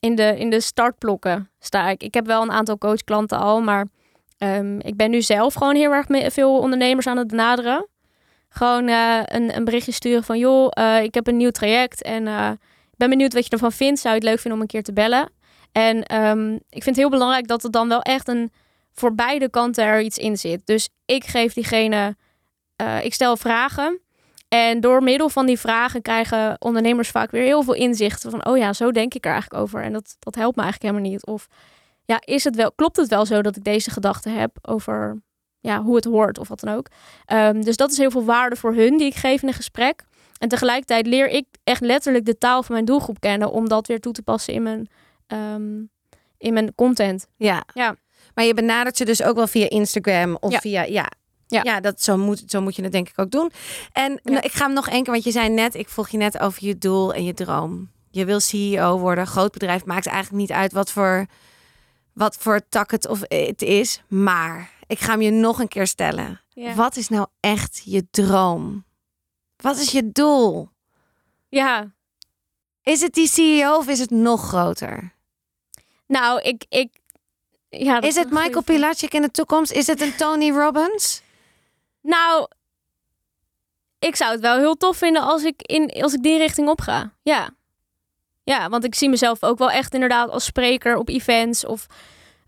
in 0.05 0.15
de, 0.15 0.39
in 0.39 0.49
de 0.49 0.59
startblokken 0.59 1.49
sta 1.59 1.89
ik. 1.89 2.03
Ik 2.03 2.13
heb 2.13 2.25
wel 2.25 2.41
een 2.41 2.51
aantal 2.51 2.77
coachklanten 2.77 3.37
al, 3.37 3.61
maar 3.61 3.85
um, 4.37 4.79
ik 4.81 4.95
ben 4.95 5.09
nu 5.09 5.21
zelf 5.21 5.53
gewoon 5.53 5.75
heel 5.75 5.91
erg 5.91 6.33
veel 6.33 6.59
ondernemers 6.59 7.07
aan 7.07 7.17
het 7.17 7.27
benaderen. 7.27 7.87
Gewoon 8.49 8.87
uh, 8.87 9.19
een, 9.25 9.55
een 9.55 9.65
berichtje 9.65 9.91
sturen 9.91 10.23
van 10.23 10.37
joh, 10.37 10.71
uh, 10.79 11.03
ik 11.03 11.13
heb 11.13 11.27
een 11.27 11.37
nieuw 11.37 11.49
traject 11.49 12.01
en 12.01 12.25
uh, 12.25 12.51
ik 12.91 12.97
ben 12.97 13.09
benieuwd 13.09 13.33
wat 13.33 13.45
je 13.45 13.49
ervan 13.49 13.71
vindt. 13.71 13.99
Zou 13.99 14.13
je 14.13 14.19
het 14.19 14.29
leuk 14.29 14.39
vinden 14.39 14.53
om 14.53 14.61
een 14.61 14.71
keer 14.71 14.83
te 14.83 14.93
bellen? 14.93 15.29
En 15.71 16.15
um, 16.15 16.53
ik 16.53 16.83
vind 16.83 16.85
het 16.85 16.95
heel 16.95 17.09
belangrijk 17.09 17.47
dat 17.47 17.63
er 17.63 17.71
dan 17.71 17.87
wel 17.87 18.01
echt 18.01 18.27
een 18.27 18.51
voor 18.91 19.15
beide 19.15 19.49
kanten 19.49 19.85
er 19.85 20.01
iets 20.01 20.17
in 20.17 20.37
zit. 20.37 20.61
Dus 20.65 20.89
ik 21.05 21.25
geef 21.25 21.53
diegene, 21.53 22.15
ik 23.01 23.13
stel 23.13 23.37
vragen. 23.37 23.99
En 24.55 24.79
door 24.79 25.03
middel 25.03 25.29
van 25.29 25.45
die 25.45 25.59
vragen 25.59 26.01
krijgen 26.01 26.55
ondernemers 26.59 27.09
vaak 27.09 27.31
weer 27.31 27.43
heel 27.43 27.63
veel 27.63 27.73
inzicht 27.73 28.25
van, 28.29 28.45
oh 28.45 28.57
ja, 28.57 28.73
zo 28.73 28.91
denk 28.91 29.13
ik 29.13 29.25
er 29.25 29.31
eigenlijk 29.31 29.61
over. 29.61 29.81
En 29.83 29.93
dat, 29.93 30.15
dat 30.19 30.35
helpt 30.35 30.55
me 30.55 30.61
eigenlijk 30.61 30.91
helemaal 30.91 31.11
niet. 31.11 31.25
Of 31.25 31.47
ja, 32.05 32.21
is 32.25 32.43
het 32.43 32.55
wel, 32.55 32.71
klopt 32.71 32.97
het 32.97 33.07
wel 33.07 33.25
zo 33.25 33.41
dat 33.41 33.55
ik 33.55 33.63
deze 33.63 33.91
gedachten 33.91 34.37
heb 34.39 34.57
over 34.61 35.21
ja, 35.59 35.81
hoe 35.81 35.95
het 35.95 36.05
hoort 36.05 36.37
of 36.37 36.47
wat 36.47 36.59
dan 36.59 36.75
ook. 36.75 36.87
Um, 37.33 37.63
dus 37.63 37.77
dat 37.77 37.91
is 37.91 37.97
heel 37.97 38.11
veel 38.11 38.23
waarde 38.23 38.55
voor 38.55 38.73
hun 38.73 38.97
die 38.97 39.07
ik 39.07 39.15
geef 39.15 39.41
in 39.41 39.47
een 39.47 39.53
gesprek. 39.53 40.03
En 40.37 40.47
tegelijkertijd 40.47 41.07
leer 41.07 41.27
ik 41.27 41.45
echt 41.63 41.81
letterlijk 41.81 42.25
de 42.25 42.37
taal 42.37 42.63
van 42.63 42.73
mijn 42.73 42.85
doelgroep 42.85 43.19
kennen 43.19 43.51
om 43.51 43.69
dat 43.69 43.87
weer 43.87 43.99
toe 43.99 44.13
te 44.13 44.21
passen 44.21 44.53
in 44.53 44.63
mijn, 44.63 44.89
um, 45.27 45.89
in 46.37 46.53
mijn 46.53 46.75
content. 46.75 47.27
Ja. 47.37 47.63
ja. 47.73 47.95
Maar 48.33 48.45
je 48.45 48.53
benadert 48.53 48.97
ze 48.97 49.05
dus 49.05 49.23
ook 49.23 49.35
wel 49.35 49.47
via 49.47 49.69
Instagram 49.69 50.37
of 50.39 50.59
via 50.59 50.83
ja, 50.83 51.11
ja, 51.47 51.61
ja 51.63 51.79
dat, 51.79 52.01
zo, 52.01 52.17
moet, 52.17 52.43
zo 52.47 52.61
moet 52.61 52.75
je 52.75 52.83
het 52.83 52.91
denk 52.91 53.09
ik 53.09 53.19
ook 53.19 53.31
doen. 53.31 53.51
En 53.91 54.19
nou, 54.23 54.39
ik 54.39 54.51
ga 54.51 54.65
hem 54.65 54.73
nog 54.73 54.89
één 54.89 55.03
keer, 55.03 55.11
want 55.13 55.23
je 55.23 55.31
zei 55.31 55.49
net, 55.49 55.75
ik 55.75 55.89
vroeg 55.89 56.09
je 56.09 56.17
net 56.17 56.39
over 56.39 56.65
je 56.65 56.77
doel 56.77 57.13
en 57.13 57.23
je 57.23 57.33
droom. 57.33 57.89
Je 58.09 58.25
wil 58.25 58.39
CEO 58.39 58.99
worden, 58.99 59.27
groot 59.27 59.51
bedrijf, 59.51 59.85
maakt 59.85 60.07
eigenlijk 60.07 60.37
niet 60.37 60.51
uit 60.51 60.71
wat 60.71 60.91
voor, 60.91 61.25
wat 62.13 62.35
voor 62.39 62.61
tak 62.69 62.91
het 62.91 63.07
of 63.07 63.21
het 63.27 63.61
is. 63.61 64.01
Maar 64.07 64.69
ik 64.87 64.99
ga 64.99 65.11
hem 65.11 65.21
je 65.21 65.31
nog 65.31 65.59
een 65.59 65.67
keer 65.67 65.87
stellen. 65.87 66.41
Wat 66.75 66.95
is 66.95 67.09
nou 67.09 67.27
echt 67.39 67.81
je 67.85 68.07
droom? 68.11 68.85
Wat 69.55 69.77
is 69.77 69.91
je 69.91 70.11
doel? 70.11 70.69
Ja. 71.49 71.93
Is 72.83 73.01
het 73.01 73.13
die 73.13 73.27
CEO 73.27 73.75
of 73.75 73.87
is 73.87 73.99
het 73.99 74.09
nog 74.09 74.47
groter? 74.47 75.13
Nou, 76.07 76.41
ik, 76.41 76.65
ik 76.69 76.89
ja, 77.69 78.01
is 78.01 78.15
het 78.15 78.29
Michael 78.29 78.63
Pilacic 78.63 79.13
in 79.13 79.21
de 79.21 79.31
toekomst? 79.31 79.71
Is 79.71 79.87
het 79.87 80.01
een 80.01 80.15
Tony 80.15 80.51
Robbins? 80.51 81.21
Nou, 82.05 82.47
ik 83.99 84.15
zou 84.15 84.31
het 84.31 84.41
wel 84.41 84.57
heel 84.57 84.75
tof 84.75 84.97
vinden 84.97 85.21
als 85.21 85.43
ik, 85.43 85.61
in, 85.61 86.01
als 86.01 86.13
ik 86.13 86.23
die 86.23 86.37
richting 86.37 86.69
op 86.69 86.81
ga. 86.81 87.11
Ja. 87.21 87.49
Ja, 88.43 88.69
want 88.69 88.83
ik 88.83 88.95
zie 88.95 89.09
mezelf 89.09 89.43
ook 89.43 89.57
wel 89.57 89.71
echt 89.71 89.93
inderdaad 89.93 90.29
als 90.29 90.45
spreker 90.45 90.95
op 90.97 91.09
events 91.09 91.65
of 91.65 91.85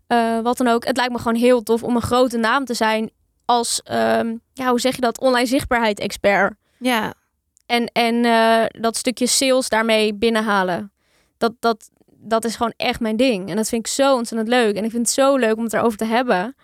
uh, 0.08 0.40
wat 0.40 0.56
dan 0.56 0.68
ook. 0.68 0.84
Het 0.84 0.96
lijkt 0.96 1.12
me 1.12 1.18
gewoon 1.18 1.34
heel 1.34 1.62
tof 1.62 1.82
om 1.82 1.96
een 1.96 2.02
grote 2.02 2.36
naam 2.36 2.64
te 2.64 2.74
zijn 2.74 3.10
als, 3.44 3.80
um, 3.90 4.40
ja, 4.52 4.68
hoe 4.68 4.80
zeg 4.80 4.94
je 4.94 5.00
dat, 5.00 5.20
online 5.20 5.46
zichtbaarheid 5.46 6.00
expert. 6.00 6.54
Ja. 6.78 7.14
En, 7.66 7.86
en 7.92 8.14
uh, 8.14 8.64
dat 8.80 8.96
stukje 8.96 9.26
sales 9.26 9.68
daarmee 9.68 10.14
binnenhalen. 10.14 10.92
Dat, 11.38 11.52
dat, 11.60 11.90
dat 12.06 12.44
is 12.44 12.56
gewoon 12.56 12.74
echt 12.76 13.00
mijn 13.00 13.16
ding. 13.16 13.50
En 13.50 13.56
dat 13.56 13.68
vind 13.68 13.86
ik 13.86 13.92
zo 13.92 14.14
ontzettend 14.14 14.50
leuk. 14.50 14.76
En 14.76 14.84
ik 14.84 14.90
vind 14.90 15.06
het 15.06 15.14
zo 15.14 15.36
leuk 15.36 15.56
om 15.56 15.64
het 15.64 15.72
erover 15.72 15.98
te 15.98 16.04
hebben. 16.04 16.56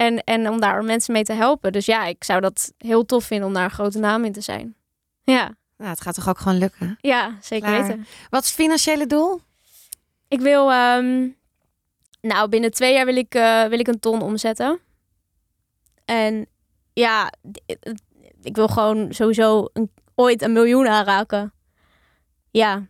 En, 0.00 0.24
en 0.24 0.48
om 0.48 0.60
daar 0.60 0.84
mensen 0.84 1.12
mee 1.12 1.24
te 1.24 1.32
helpen. 1.32 1.72
Dus 1.72 1.86
ja, 1.86 2.04
ik 2.04 2.24
zou 2.24 2.40
dat 2.40 2.72
heel 2.78 3.04
tof 3.04 3.24
vinden 3.24 3.46
om 3.46 3.54
daar 3.54 3.64
een 3.64 3.70
grote 3.70 3.98
naam 3.98 4.24
in 4.24 4.32
te 4.32 4.40
zijn. 4.40 4.74
Ja. 5.22 5.54
Nou, 5.76 5.90
het 5.90 6.00
gaat 6.00 6.14
toch 6.14 6.28
ook 6.28 6.38
gewoon 6.38 6.58
lukken? 6.58 6.98
Ja, 7.00 7.38
zeker 7.42 7.70
weten. 7.70 8.06
Wat 8.30 8.42
is 8.42 8.48
het 8.48 8.58
financiële 8.58 9.06
doel? 9.06 9.40
Ik 10.28 10.40
wil, 10.40 10.72
um, 10.72 11.36
nou, 12.20 12.48
binnen 12.48 12.70
twee 12.70 12.94
jaar 12.94 13.04
wil 13.04 13.16
ik, 13.16 13.34
uh, 13.34 13.64
wil 13.64 13.78
ik 13.78 13.88
een 13.88 14.00
ton 14.00 14.22
omzetten. 14.22 14.80
En 16.04 16.46
ja, 16.92 17.32
ik 18.42 18.56
wil 18.56 18.68
gewoon 18.68 19.12
sowieso 19.12 19.68
een, 19.72 19.90
ooit 20.14 20.42
een 20.42 20.52
miljoen 20.52 20.88
aanraken. 20.88 21.52
Ja. 22.50 22.86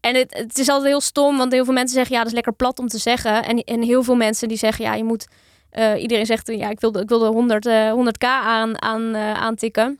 En 0.00 0.14
het, 0.14 0.34
het 0.34 0.58
is 0.58 0.68
altijd 0.68 0.88
heel 0.88 1.00
stom, 1.00 1.36
want 1.36 1.52
heel 1.52 1.64
veel 1.64 1.74
mensen 1.74 1.94
zeggen, 1.94 2.12
ja, 2.12 2.18
dat 2.18 2.28
is 2.28 2.34
lekker 2.34 2.54
plat 2.54 2.78
om 2.78 2.88
te 2.88 2.98
zeggen. 2.98 3.44
En, 3.44 3.58
en 3.58 3.82
heel 3.82 4.02
veel 4.02 4.16
mensen 4.16 4.48
die 4.48 4.58
zeggen, 4.58 4.84
ja, 4.84 4.94
je 4.94 5.04
moet 5.04 5.26
uh, 5.72 6.02
iedereen 6.02 6.26
zegt, 6.26 6.46
ja, 6.46 6.70
ik 6.70 6.80
wilde, 6.80 7.00
ik 7.00 7.08
wilde 7.08 7.26
100, 7.26 7.66
uh, 7.66 7.92
100k 7.92 8.26
aan, 8.26 8.82
aan, 8.82 9.02
uh, 9.02 9.32
aantikken. 9.32 9.98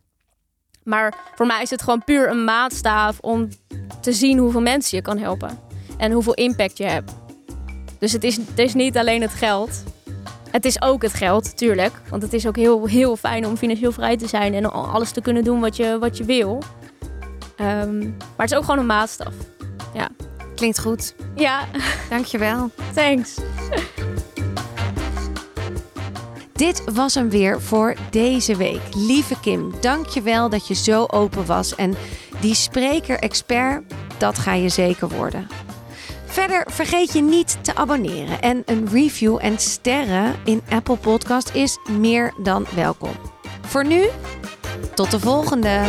Maar 0.83 1.15
voor 1.35 1.47
mij 1.47 1.63
is 1.63 1.71
het 1.71 1.83
gewoon 1.83 2.05
puur 2.05 2.31
een 2.31 2.45
maatstaaf 2.45 3.19
om 3.21 3.49
te 4.01 4.13
zien 4.13 4.39
hoeveel 4.39 4.61
mensen 4.61 4.97
je 4.97 5.03
kan 5.03 5.19
helpen. 5.19 5.59
En 5.99 6.13
hoeveel 6.13 6.35
impact 6.35 6.79
je 6.79 6.85
hebt. 6.85 7.15
Dus 7.99 8.13
het 8.13 8.25
is, 8.25 8.37
het 8.37 8.59
is 8.59 8.75
niet 8.75 8.97
alleen 8.97 9.23
het 9.23 9.31
geld. 9.31 9.83
Het 10.51 10.65
is 10.65 10.83
ook 10.83 11.03
het 11.03 11.15
geld, 11.15 11.57
tuurlijk. 11.57 11.93
Want 12.11 12.23
het 12.23 12.33
is 12.33 12.47
ook 12.47 12.57
heel, 12.57 12.87
heel 12.87 13.17
fijn 13.17 13.47
om 13.47 13.57
financieel 13.57 13.93
vrij 13.93 14.17
te 14.17 14.27
zijn 14.27 14.55
en 14.55 14.73
alles 14.73 15.11
te 15.11 15.21
kunnen 15.21 15.45
doen 15.45 15.61
wat 15.61 15.77
je, 15.77 15.99
wat 15.99 16.17
je 16.17 16.25
wil. 16.25 16.63
Um, 17.61 17.99
maar 18.09 18.47
het 18.47 18.51
is 18.51 18.57
ook 18.57 18.65
gewoon 18.65 18.79
een 18.79 18.87
maatstaf. 18.87 19.35
Ja. 19.95 20.09
Klinkt 20.55 20.81
goed. 20.81 21.15
Ja. 21.35 21.65
Dankjewel. 22.11 22.71
Thanks. 22.95 23.39
Dit 26.59 26.83
was 26.95 27.15
hem 27.15 27.31
weer 27.31 27.61
voor 27.61 27.95
deze 28.11 28.57
week. 28.57 28.81
Lieve 28.95 29.41
Kim, 29.41 29.73
dankjewel 29.81 30.49
dat 30.49 30.69
je 30.69 30.75
zo 30.75 31.05
open 31.07 31.47
was. 31.47 31.75
En 31.75 31.95
die 32.41 32.55
spreker-expert, 32.55 33.95
dat 34.17 34.39
ga 34.39 34.53
je 34.55 34.69
zeker 34.69 35.09
worden. 35.09 35.47
Verder 36.27 36.67
vergeet 36.71 37.13
je 37.13 37.23
niet 37.23 37.59
te 37.65 37.75
abonneren. 37.75 38.43
En 38.43 38.63
een 38.67 38.89
review 38.89 39.39
en 39.41 39.59
sterren 39.59 40.35
in 40.45 40.63
Apple 40.69 40.97
Podcast 40.97 41.55
is 41.55 41.79
meer 41.91 42.35
dan 42.43 42.67
welkom. 42.75 43.13
Voor 43.67 43.87
nu, 43.87 44.07
tot 44.95 45.11
de 45.11 45.21
volgende! 45.21 45.85